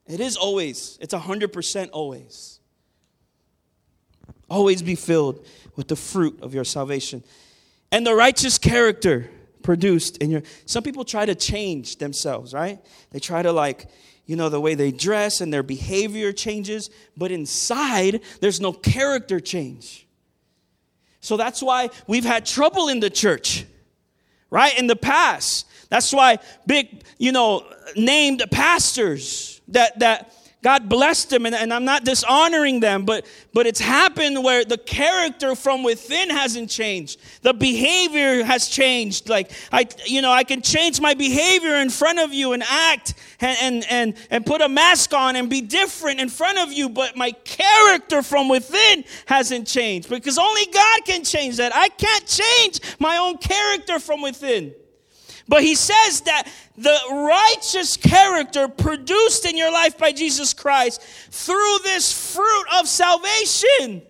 It 0.05 0.19
is 0.19 0.35
always, 0.35 0.97
it's 1.01 1.13
100% 1.13 1.89
always. 1.93 2.59
Always 4.49 4.81
be 4.81 4.95
filled 4.95 5.45
with 5.77 5.87
the 5.87 5.95
fruit 5.95 6.39
of 6.41 6.53
your 6.53 6.65
salvation. 6.65 7.23
And 7.89 8.05
the 8.05 8.13
righteous 8.13 8.57
character 8.57 9.29
produced 9.63 10.17
in 10.17 10.29
your. 10.29 10.43
Some 10.65 10.83
people 10.83 11.05
try 11.05 11.25
to 11.25 11.35
change 11.35 11.97
themselves, 11.97 12.53
right? 12.53 12.79
They 13.11 13.19
try 13.19 13.41
to, 13.41 13.51
like, 13.51 13.87
you 14.25 14.35
know, 14.35 14.49
the 14.49 14.61
way 14.61 14.75
they 14.75 14.91
dress 14.91 15.41
and 15.41 15.51
their 15.51 15.63
behavior 15.63 16.31
changes, 16.31 16.89
but 17.17 17.31
inside, 17.31 18.21
there's 18.39 18.61
no 18.61 18.71
character 18.71 19.39
change. 19.39 20.07
So 21.19 21.37
that's 21.37 21.63
why 21.63 21.89
we've 22.07 22.25
had 22.25 22.45
trouble 22.45 22.89
in 22.89 22.99
the 22.99 23.09
church, 23.09 23.65
right? 24.49 24.77
In 24.77 24.87
the 24.87 24.95
past. 24.95 25.67
That's 25.89 26.11
why 26.11 26.39
big, 26.67 27.03
you 27.17 27.31
know, 27.31 27.65
named 27.95 28.43
pastors 28.51 29.61
that 29.69 29.99
that 29.99 30.33
God 30.63 30.87
blessed 30.87 31.29
them, 31.29 31.45
and, 31.45 31.53
and 31.53 31.73
I'm 31.73 31.83
not 31.83 32.05
dishonoring 32.05 32.79
them, 32.79 33.03
but 33.03 33.25
but 33.53 33.67
it's 33.67 33.81
happened 33.81 34.41
where 34.45 34.63
the 34.63 34.77
character 34.77 35.55
from 35.55 35.83
within 35.83 36.29
hasn't 36.29 36.69
changed. 36.69 37.19
The 37.41 37.53
behavior 37.53 38.45
has 38.45 38.69
changed. 38.69 39.27
Like 39.27 39.51
I, 39.73 39.87
you 40.05 40.21
know, 40.21 40.31
I 40.31 40.45
can 40.45 40.61
change 40.61 41.01
my 41.01 41.15
behavior 41.15 41.75
in 41.75 41.89
front 41.89 42.19
of 42.19 42.33
you 42.33 42.53
and 42.53 42.63
act 42.63 43.15
and 43.41 43.57
and 43.61 43.85
and, 43.89 44.27
and 44.29 44.45
put 44.45 44.61
a 44.61 44.69
mask 44.69 45.13
on 45.13 45.35
and 45.35 45.49
be 45.49 45.59
different 45.59 46.21
in 46.21 46.29
front 46.29 46.57
of 46.57 46.71
you, 46.71 46.87
but 46.87 47.17
my 47.17 47.31
character 47.43 48.23
from 48.23 48.47
within 48.47 49.03
hasn't 49.25 49.67
changed 49.67 50.09
because 50.09 50.37
only 50.37 50.65
God 50.67 51.01
can 51.03 51.25
change 51.25 51.57
that. 51.57 51.75
I 51.75 51.89
can't 51.89 52.25
change 52.25 52.79
my 52.99 53.17
own 53.17 53.37
character 53.37 53.99
from 53.99 54.21
within. 54.21 54.73
But 55.47 55.63
he 55.63 55.75
says 55.75 56.21
that 56.21 56.47
the 56.77 56.97
righteous 57.11 57.97
character 57.97 58.67
produced 58.67 59.45
in 59.45 59.57
your 59.57 59.71
life 59.71 59.97
by 59.97 60.11
Jesus 60.11 60.53
Christ 60.53 61.01
through 61.01 61.77
this 61.83 62.33
fruit 62.33 62.65
of 62.79 62.87
salvation. 62.87 64.03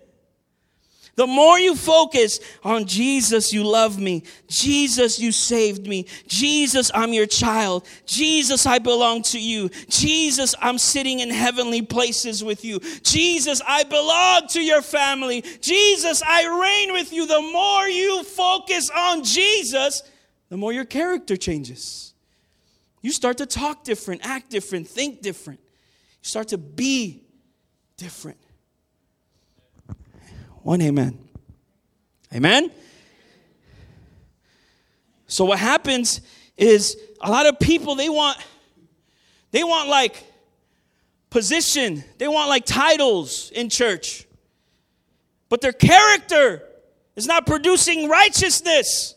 The 1.16 1.26
more 1.26 1.58
you 1.58 1.76
focus 1.76 2.40
on 2.64 2.86
Jesus, 2.86 3.52
you 3.52 3.62
love 3.62 4.00
me. 4.00 4.24
Jesus, 4.48 5.18
you 5.20 5.30
saved 5.30 5.86
me. 5.86 6.06
Jesus, 6.26 6.90
I'm 6.92 7.12
your 7.12 7.26
child. 7.26 7.86
Jesus, 8.04 8.66
I 8.66 8.80
belong 8.80 9.22
to 9.24 9.40
you. 9.40 9.68
Jesus, 9.88 10.56
I'm 10.60 10.76
sitting 10.76 11.20
in 11.20 11.30
heavenly 11.30 11.82
places 11.82 12.42
with 12.42 12.64
you. 12.64 12.80
Jesus, 13.02 13.62
I 13.66 13.84
belong 13.84 14.48
to 14.48 14.60
your 14.60 14.82
family. 14.82 15.42
Jesus, 15.60 16.20
I 16.26 16.46
reign 16.46 16.92
with 16.92 17.12
you. 17.12 17.26
The 17.26 17.42
more 17.42 17.88
you 17.88 18.24
focus 18.24 18.90
on 18.90 19.22
Jesus, 19.22 20.02
the 20.54 20.58
more 20.58 20.72
your 20.72 20.84
character 20.84 21.36
changes. 21.36 22.14
You 23.02 23.10
start 23.10 23.38
to 23.38 23.44
talk 23.44 23.82
different, 23.82 24.24
act 24.24 24.50
different, 24.50 24.86
think 24.86 25.20
different. 25.20 25.58
You 25.58 26.28
start 26.28 26.46
to 26.50 26.58
be 26.58 27.24
different. 27.96 28.38
One 30.62 30.80
amen. 30.80 31.18
Amen? 32.32 32.70
So 35.26 35.44
what 35.44 35.58
happens 35.58 36.20
is 36.56 36.96
a 37.20 37.28
lot 37.28 37.46
of 37.46 37.58
people 37.58 37.96
they 37.96 38.08
want 38.08 38.38
they 39.50 39.64
want 39.64 39.88
like 39.88 40.22
position, 41.30 42.04
they 42.18 42.28
want 42.28 42.48
like 42.48 42.64
titles 42.64 43.50
in 43.56 43.70
church. 43.70 44.24
But 45.48 45.62
their 45.62 45.72
character 45.72 46.62
is 47.16 47.26
not 47.26 47.44
producing 47.44 48.08
righteousness. 48.08 49.16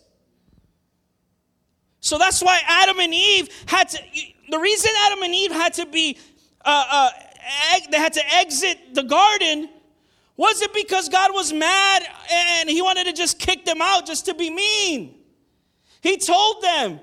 So 2.08 2.18
that's 2.18 2.42
why 2.42 2.62
Adam 2.66 3.00
and 3.00 3.14
Eve 3.14 3.50
had 3.66 3.90
to, 3.90 4.00
the 4.50 4.58
reason 4.58 4.92
Adam 5.08 5.24
and 5.24 5.36
Eve 5.36 5.52
had 5.52 5.74
to 5.74 5.86
be, 5.86 6.18
uh, 6.64 6.86
uh, 6.90 7.10
they 7.92 7.98
had 7.98 8.14
to 8.14 8.36
exit 8.36 8.78
the 8.94 9.04
garden 9.04 9.68
was 10.38 10.62
it 10.62 10.72
because 10.74 11.10
God 11.10 11.34
was 11.34 11.52
mad 11.52 12.04
and 12.32 12.70
he 12.70 12.82
wanted 12.82 13.06
to 13.08 13.14
just 13.14 13.40
kick 13.40 13.66
them 13.66 13.82
out 13.82 14.06
just 14.06 14.26
to 14.28 14.36
be 14.36 14.50
mean? 14.52 15.16
He 16.02 16.18
told 16.18 16.62
them, 16.62 17.00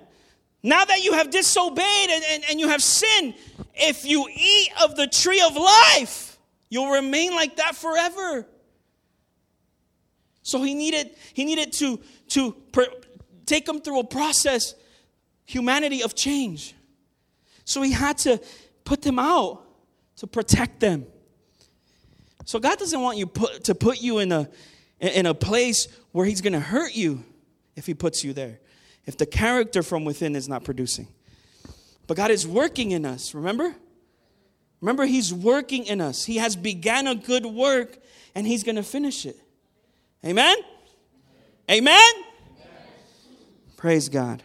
now 0.62 0.84
that 0.84 1.02
you 1.02 1.12
have 1.12 1.30
disobeyed 1.30 2.10
and, 2.10 2.24
and, 2.30 2.44
and 2.48 2.60
you 2.60 2.68
have 2.68 2.82
sinned, 2.82 3.34
if 3.74 4.06
you 4.06 4.26
eat 4.32 4.68
of 4.82 4.96
the 4.96 5.08
tree 5.08 5.42
of 5.42 5.56
life, 5.56 6.38
you'll 6.70 6.92
remain 6.92 7.34
like 7.34 7.56
that 7.56 7.74
forever. 7.74 8.46
So 10.42 10.62
he 10.62 10.74
needed, 10.74 11.10
he 11.34 11.44
needed 11.44 11.72
to, 11.74 12.00
to 12.28 12.56
take 13.44 13.66
them 13.66 13.80
through 13.80 13.98
a 13.98 14.04
process 14.04 14.74
humanity 15.44 16.02
of 16.02 16.14
change. 16.14 16.74
So 17.64 17.82
he 17.82 17.92
had 17.92 18.18
to 18.18 18.40
put 18.84 19.02
them 19.02 19.18
out 19.18 19.62
to 20.16 20.26
protect 20.26 20.80
them. 20.80 21.06
So 22.44 22.58
God 22.58 22.78
doesn't 22.78 23.00
want 23.00 23.18
you 23.18 23.26
put, 23.26 23.64
to 23.64 23.74
put 23.74 24.02
you 24.02 24.18
in 24.18 24.30
a 24.32 24.48
in 25.00 25.26
a 25.26 25.34
place 25.34 25.88
where 26.12 26.24
he's 26.24 26.40
going 26.40 26.52
to 26.52 26.60
hurt 26.60 26.94
you 26.94 27.24
if 27.76 27.86
he 27.86 27.94
puts 27.94 28.24
you 28.24 28.32
there. 28.32 28.60
If 29.06 29.18
the 29.18 29.26
character 29.26 29.82
from 29.82 30.04
within 30.04 30.34
is 30.34 30.48
not 30.48 30.64
producing. 30.64 31.08
But 32.06 32.16
God 32.16 32.30
is 32.30 32.46
working 32.46 32.92
in 32.92 33.04
us, 33.04 33.34
remember? 33.34 33.74
Remember 34.80 35.04
he's 35.04 35.32
working 35.32 35.86
in 35.86 36.00
us. 36.00 36.24
He 36.24 36.36
has 36.36 36.56
began 36.56 37.06
a 37.06 37.14
good 37.14 37.46
work 37.46 37.98
and 38.34 38.46
he's 38.46 38.62
going 38.62 38.76
to 38.76 38.82
finish 38.82 39.26
it. 39.26 39.36
Amen? 40.24 40.56
Amen? 41.70 42.02
Amen? 42.10 42.24
Praise 43.76 44.08
God. 44.08 44.42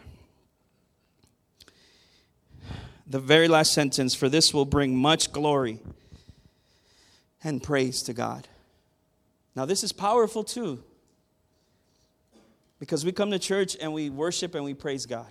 The 3.10 3.18
very 3.18 3.48
last 3.48 3.72
sentence 3.72 4.14
for 4.14 4.28
this 4.28 4.54
will 4.54 4.64
bring 4.64 4.96
much 4.96 5.32
glory 5.32 5.80
and 7.42 7.60
praise 7.60 8.02
to 8.04 8.12
God. 8.12 8.46
Now, 9.56 9.64
this 9.64 9.82
is 9.82 9.90
powerful 9.90 10.44
too. 10.44 10.84
Because 12.78 13.04
we 13.04 13.10
come 13.10 13.32
to 13.32 13.38
church 13.40 13.76
and 13.80 13.92
we 13.92 14.10
worship 14.10 14.54
and 14.54 14.64
we 14.64 14.74
praise 14.74 15.06
God. 15.06 15.26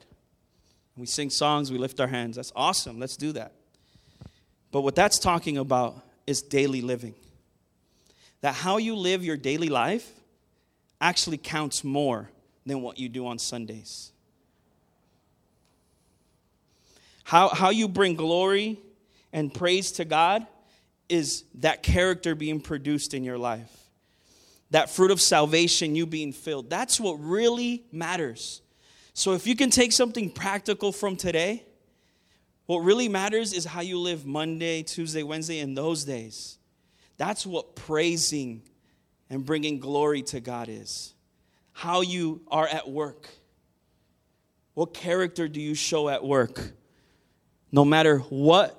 We 0.98 1.06
sing 1.06 1.30
songs, 1.30 1.72
we 1.72 1.78
lift 1.78 2.02
our 2.02 2.08
hands. 2.08 2.36
That's 2.36 2.52
awesome. 2.54 3.00
Let's 3.00 3.16
do 3.16 3.32
that. 3.32 3.54
But 4.72 4.82
what 4.82 4.94
that's 4.94 5.18
talking 5.18 5.58
about 5.58 6.04
is 6.28 6.42
daily 6.42 6.82
living. 6.82 7.16
That 8.42 8.56
how 8.56 8.76
you 8.76 8.98
live 8.98 9.24
your 9.24 9.38
daily 9.38 9.70
life 9.70 10.12
actually 11.00 11.38
counts 11.38 11.86
more 11.86 12.30
than 12.66 12.82
what 12.82 13.00
you 13.00 13.08
do 13.08 13.26
on 13.26 13.40
Sundays. 13.40 14.12
How, 17.30 17.50
how 17.50 17.70
you 17.70 17.88
bring 17.88 18.16
glory 18.16 18.80
and 19.32 19.54
praise 19.54 19.92
to 19.92 20.04
God 20.04 20.48
is 21.10 21.44
that 21.60 21.84
character 21.84 22.34
being 22.34 22.60
produced 22.60 23.14
in 23.14 23.24
your 23.24 23.38
life. 23.38 23.72
That 24.72 24.90
fruit 24.90 25.12
of 25.12 25.22
salvation, 25.22 25.96
you 25.96 26.08
being 26.08 26.34
filled. 26.34 26.72
That's 26.72 27.00
what 27.00 27.20
really 27.20 27.84
matters. 27.92 28.64
So 29.14 29.34
if 29.34 29.46
you 29.46 29.56
can 29.56 29.70
take 29.70 29.92
something 29.92 30.32
practical 30.32 30.92
from 30.92 31.16
today, 31.16 31.64
what 32.66 32.80
really 32.80 33.08
matters 33.08 33.54
is 33.54 33.64
how 33.64 33.82
you 33.82 34.00
live 34.00 34.26
Monday, 34.26 34.82
Tuesday, 34.82 35.22
Wednesday, 35.22 35.60
and 35.60 35.78
those 35.78 36.06
days. 36.06 36.58
That's 37.18 37.46
what 37.46 37.76
praising 37.76 38.64
and 39.30 39.46
bringing 39.46 39.80
glory 39.80 40.24
to 40.24 40.40
God 40.40 40.68
is. 40.68 41.14
How 41.74 42.02
you 42.02 42.42
are 42.48 42.68
at 42.68 42.90
work. 42.90 43.30
What 44.74 44.96
character 44.96 45.48
do 45.48 45.62
you 45.62 45.76
show 45.76 46.10
at 46.10 46.24
work? 46.24 46.74
No 47.72 47.86
matter 47.86 48.20
what 48.20 48.76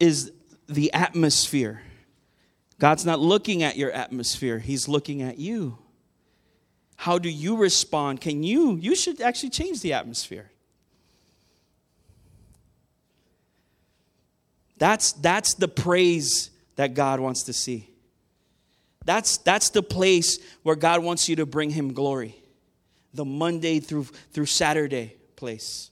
is 0.00 0.32
the 0.68 0.92
atmosphere. 0.92 1.82
God's 2.78 3.06
not 3.06 3.20
looking 3.20 3.62
at 3.62 3.76
your 3.76 3.92
atmosphere, 3.92 4.58
He's 4.58 4.88
looking 4.88 5.22
at 5.22 5.38
you. 5.38 5.78
How 6.96 7.18
do 7.18 7.28
you 7.28 7.56
respond? 7.56 8.20
Can 8.20 8.42
you? 8.42 8.76
You 8.76 8.94
should 8.96 9.20
actually 9.20 9.50
change 9.50 9.80
the 9.80 9.92
atmosphere. 9.92 10.50
That's, 14.78 15.12
that's 15.12 15.54
the 15.54 15.68
praise 15.68 16.50
that 16.74 16.94
God 16.94 17.20
wants 17.20 17.44
to 17.44 17.52
see. 17.52 17.88
That's, 19.04 19.36
that's 19.36 19.70
the 19.70 19.82
place 19.82 20.40
where 20.64 20.74
God 20.74 21.04
wants 21.04 21.28
you 21.28 21.36
to 21.36 21.46
bring 21.46 21.70
Him 21.70 21.92
glory. 21.92 22.34
The 23.14 23.24
Monday 23.24 23.78
through, 23.78 24.06
through 24.32 24.46
Saturday 24.46 25.14
place. 25.36 25.91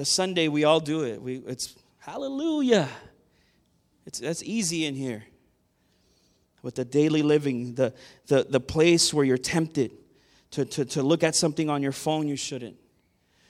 The 0.00 0.06
Sunday, 0.06 0.48
we 0.48 0.64
all 0.64 0.80
do 0.80 1.04
it. 1.04 1.20
We, 1.20 1.42
it's 1.46 1.76
hallelujah. 1.98 2.88
It's, 4.06 4.18
that's 4.18 4.42
easy 4.42 4.86
in 4.86 4.94
here. 4.94 5.24
With 6.62 6.76
the 6.76 6.86
daily 6.86 7.20
living, 7.20 7.74
the, 7.74 7.92
the, 8.26 8.46
the 8.48 8.60
place 8.60 9.12
where 9.12 9.26
you're 9.26 9.36
tempted 9.36 9.92
to, 10.52 10.64
to, 10.64 10.86
to 10.86 11.02
look 11.02 11.22
at 11.22 11.34
something 11.36 11.68
on 11.68 11.82
your 11.82 11.92
phone 11.92 12.28
you 12.28 12.36
shouldn't, 12.36 12.76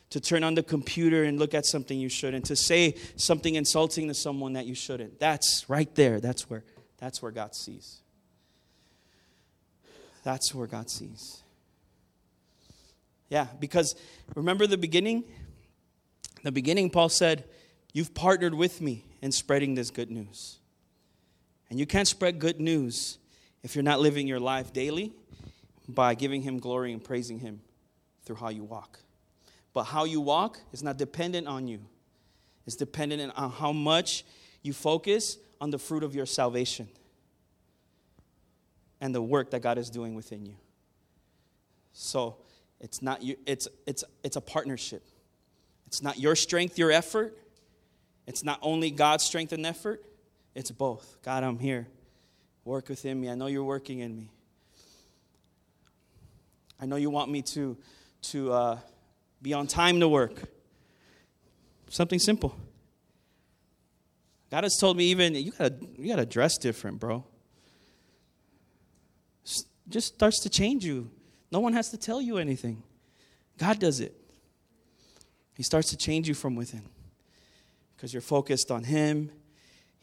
to 0.09 0.19
turn 0.19 0.43
on 0.43 0.57
the 0.57 0.65
computer 0.65 1.23
and 1.23 1.39
look 1.39 1.55
at 1.55 1.67
something 1.67 1.97
you 1.97 2.09
shouldn't, 2.09 2.47
to 2.47 2.57
say 2.57 2.97
something 3.15 3.55
insulting 3.55 4.09
to 4.09 4.15
someone 4.15 4.55
that 4.55 4.67
you 4.67 4.75
shouldn't. 4.75 5.21
That's 5.21 5.67
right 5.69 5.95
there. 5.95 6.19
That's 6.19 6.51
where, 6.51 6.65
that's 6.99 7.23
where 7.23 7.31
God 7.31 7.55
sees. 7.55 8.01
That's 10.25 10.53
where 10.53 10.67
God 10.67 10.91
sees. 10.91 11.45
Yeah, 13.29 13.47
because 13.61 13.95
remember 14.35 14.67
the 14.67 14.77
beginning? 14.77 15.23
The 16.43 16.53
beginning, 16.53 16.91
Paul 16.91 17.09
said, 17.09 17.45
You've 17.93 18.15
partnered 18.15 18.55
with 18.55 18.81
me 18.81 19.05
in 19.21 19.33
spreading 19.33 19.75
this 19.75 19.91
good 19.91 20.11
news. 20.11 20.59
And 21.69 21.79
you 21.79 21.87
can't 21.87 22.07
spread 22.07 22.39
good 22.39 22.61
news 22.61 23.19
if 23.63 23.75
you're 23.75 23.85
not 23.85 24.01
living 24.01 24.27
your 24.27 24.41
life 24.41 24.73
daily 24.73 25.13
by 25.89 26.15
giving 26.15 26.43
Him 26.43 26.59
glory 26.59 26.93
and 26.93 27.03
praising 27.03 27.39
Him 27.39 27.61
through 28.25 28.37
how 28.37 28.49
you 28.49 28.65
walk. 28.65 29.01
But 29.73 29.85
how 29.85 30.05
you 30.05 30.21
walk 30.21 30.59
is 30.73 30.83
not 30.83 30.97
dependent 30.97 31.47
on 31.47 31.69
you, 31.69 31.81
it's 32.67 32.77
dependent 32.77 33.33
on 33.37 33.51
how 33.51 33.73
much 33.73 34.25
you 34.63 34.73
focus 34.73 35.39
on 35.61 35.71
the 35.71 35.79
fruit 35.79 36.03
of 36.03 36.15
your 36.15 36.27
salvation 36.27 36.89
and 39.01 39.15
the 39.15 39.23
work 39.23 39.51
that 39.51 39.61
God 39.61 39.79
is 39.79 39.91
doing 39.91 40.15
within 40.15 40.45
you. 40.45 40.57
So 41.93 42.37
it's 42.81 43.03
not 43.03 43.23
you, 43.23 43.37
it's 43.47 43.69
it's 43.87 44.05
it's 44.23 44.37
a 44.37 44.41
partnership. 44.41 45.03
It's 45.91 46.05
not 46.05 46.21
your 46.21 46.37
strength, 46.37 46.79
your 46.79 46.93
effort. 46.93 47.37
It's 48.29 48.45
not 48.45 48.61
only 48.63 48.93
God's 48.93 49.25
strength 49.25 49.53
and 49.53 49.67
effort, 49.67 50.05
it's 50.55 50.71
both. 50.71 51.17
God, 51.25 51.43
I'm 51.43 51.59
here. 51.59 51.89
Work 52.65 52.91
within 52.91 53.21
me. 53.21 53.29
I 53.29 53.35
know 53.35 53.49
you're 53.49 53.65
working 53.65 53.99
in 53.99 54.17
me. 54.17 54.31
I 56.81 56.87
know 56.87 56.95
you 56.95 57.11
want 57.11 57.29
me 57.29 57.43
to, 57.43 57.77
to 58.23 58.53
uh, 58.53 58.79
be 59.43 59.53
on 59.53 59.67
time 59.67 59.99
to 59.99 60.07
work. 60.07 60.41
Something 61.89 62.21
simple. 62.21 62.55
God 64.49 64.63
has 64.63 64.79
told 64.79 64.97
me 64.97 65.07
even 65.07 65.35
you 65.35 65.51
gotta 65.51 65.75
you 65.99 66.09
gotta 66.09 66.25
dress 66.25 66.57
different, 66.57 67.01
bro. 67.01 67.25
Just 69.89 70.15
starts 70.15 70.39
to 70.41 70.49
change 70.49 70.85
you. 70.85 71.11
No 71.51 71.59
one 71.59 71.73
has 71.73 71.91
to 71.91 71.97
tell 71.97 72.23
you 72.23 72.39
anything. 72.39 72.85
God 73.59 73.81
does 73.81 73.99
it. 73.99 74.15
He 75.61 75.65
starts 75.65 75.91
to 75.91 75.97
change 75.99 76.27
you 76.27 76.33
from 76.33 76.57
within 76.57 76.81
because 77.95 78.15
you're 78.15 78.23
focused 78.23 78.71
on 78.71 78.83
Him. 78.83 79.31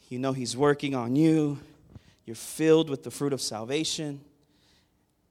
You 0.08 0.20
know 0.20 0.32
He's 0.32 0.56
working 0.56 0.94
on 0.94 1.16
you. 1.16 1.58
You're 2.24 2.36
filled 2.36 2.88
with 2.88 3.02
the 3.02 3.10
fruit 3.10 3.32
of 3.32 3.40
salvation 3.40 4.20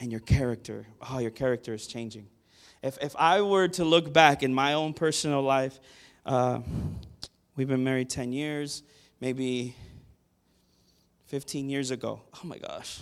and 0.02 0.12
your 0.12 0.20
character. 0.20 0.86
Oh, 1.10 1.20
your 1.20 1.32
character 1.32 1.74
is 1.74 1.88
changing. 1.88 2.28
If, 2.84 2.98
if 3.02 3.16
I 3.16 3.42
were 3.42 3.70
to 3.70 3.86
look 3.86 4.12
back 4.12 4.44
in 4.44 4.54
my 4.54 4.74
own 4.74 4.94
personal 4.94 5.42
life, 5.42 5.80
uh, 6.26 6.60
we've 7.56 7.70
been 7.70 7.86
married 7.86 8.10
10 8.10 8.34
years, 8.34 8.84
maybe 9.22 9.76
15 11.28 11.70
years 11.70 11.90
ago. 11.90 12.20
Oh 12.36 12.42
my 12.46 12.58
gosh. 12.58 13.02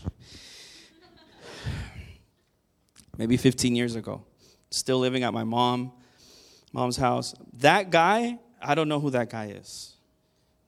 maybe 3.18 3.36
15 3.36 3.76
years 3.76 3.96
ago. 3.96 4.22
Still 4.70 5.00
living 5.00 5.24
at 5.24 5.34
my 5.34 5.44
mom, 5.44 5.92
mom's 6.74 6.98
house. 6.98 7.34
That 7.54 7.90
guy 7.90 8.40
I 8.66 8.74
don't 8.74 8.90
know 8.90 9.00
who 9.00 9.12
that 9.12 9.30
guy 9.30 9.48
is. 9.48 9.94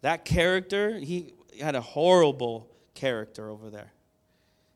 That 0.01 0.23
character, 0.23 0.99
he 0.99 1.33
had 1.59 1.75
a 1.75 1.81
horrible 1.81 2.69
character 2.93 3.49
over 3.49 3.71
there. 3.71 3.91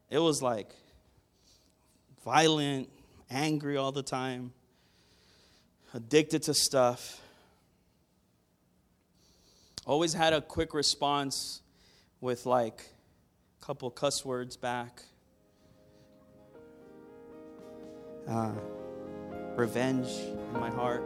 It 0.10 0.18
was 0.18 0.42
like 0.42 0.74
violent, 2.26 2.90
angry 3.30 3.78
all 3.78 3.92
the 3.92 4.02
time, 4.02 4.54
addicted 5.94 6.44
to 6.44 6.54
stuff. 6.54 7.22
Always 9.86 10.14
had 10.14 10.34
a 10.34 10.42
quick 10.42 10.74
response 10.74 11.62
with 12.22 12.46
like 12.48 12.88
a 13.62 13.66
couple 13.66 13.90
cuss 13.92 14.26
words 14.26 14.58
back. 14.58 15.04
Uh, 18.28 18.54
revenge 19.56 20.08
in 20.54 20.60
my 20.60 20.70
heart. 20.70 21.04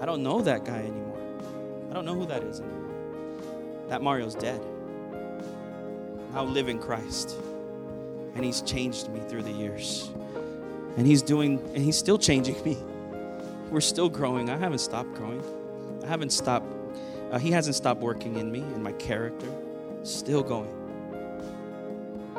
I 0.00 0.06
don't 0.06 0.22
know 0.22 0.42
that 0.42 0.64
guy 0.64 0.78
anymore. 0.78 1.18
I 1.90 1.94
don't 1.94 2.04
know 2.04 2.14
who 2.14 2.26
that 2.26 2.42
is 2.42 2.60
anymore. 2.60 3.88
That 3.88 4.02
Mario's 4.02 4.34
dead. 4.34 4.60
Now 6.32 6.44
live 6.44 6.68
in 6.68 6.78
Christ. 6.78 7.36
And 8.34 8.44
he's 8.44 8.62
changed 8.62 9.10
me 9.10 9.20
through 9.28 9.42
the 9.42 9.52
years. 9.52 10.10
And 10.96 11.06
he's 11.06 11.22
doing, 11.22 11.58
and 11.74 11.84
he's 11.84 11.96
still 11.98 12.18
changing 12.18 12.62
me. 12.64 12.78
We're 13.70 13.80
still 13.80 14.08
growing. 14.08 14.50
I 14.50 14.56
haven't 14.56 14.80
stopped 14.80 15.14
growing. 15.14 15.42
I 16.02 16.06
haven't 16.06 16.30
stopped, 16.30 16.66
uh, 17.30 17.38
he 17.38 17.50
hasn't 17.50 17.76
stopped 17.76 18.00
working 18.00 18.36
in 18.36 18.50
me, 18.50 18.60
in 18.60 18.82
my 18.82 18.92
character. 18.92 19.48
Still 20.02 20.42
going. 20.42 20.70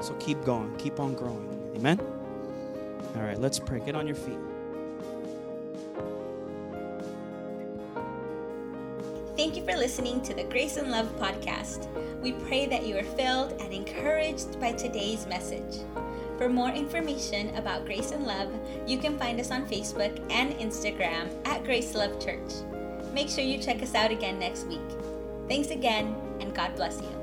So 0.01 0.13
keep 0.15 0.43
going. 0.43 0.75
Keep 0.77 0.99
on 0.99 1.13
growing. 1.13 1.71
Amen? 1.75 1.99
All 3.15 3.21
right, 3.21 3.39
let's 3.39 3.59
pray. 3.59 3.79
Get 3.79 3.95
on 3.95 4.05
your 4.05 4.15
feet. 4.15 4.37
For 9.63 9.77
listening 9.77 10.21
to 10.21 10.33
the 10.33 10.43
Grace 10.43 10.75
and 10.75 10.91
Love 10.91 11.07
podcast. 11.17 11.87
We 12.21 12.33
pray 12.33 12.65
that 12.65 12.85
you 12.85 12.97
are 12.97 13.03
filled 13.03 13.53
and 13.61 13.73
encouraged 13.73 14.59
by 14.59 14.73
today's 14.73 15.25
message. 15.25 15.85
For 16.37 16.49
more 16.49 16.69
information 16.69 17.55
about 17.55 17.85
Grace 17.85 18.11
and 18.11 18.25
Love, 18.25 18.49
you 18.85 18.97
can 18.97 19.17
find 19.17 19.39
us 19.39 19.51
on 19.51 19.65
Facebook 19.65 20.19
and 20.29 20.53
Instagram 20.55 21.29
at 21.45 21.63
Grace 21.63 21.95
Love 21.95 22.19
Church. 22.23 22.51
Make 23.13 23.29
sure 23.29 23.43
you 23.43 23.57
check 23.57 23.81
us 23.81 23.95
out 23.95 24.11
again 24.11 24.37
next 24.37 24.67
week. 24.67 24.81
Thanks 25.47 25.69
again, 25.69 26.13
and 26.41 26.53
God 26.53 26.75
bless 26.75 26.99
you. 27.01 27.22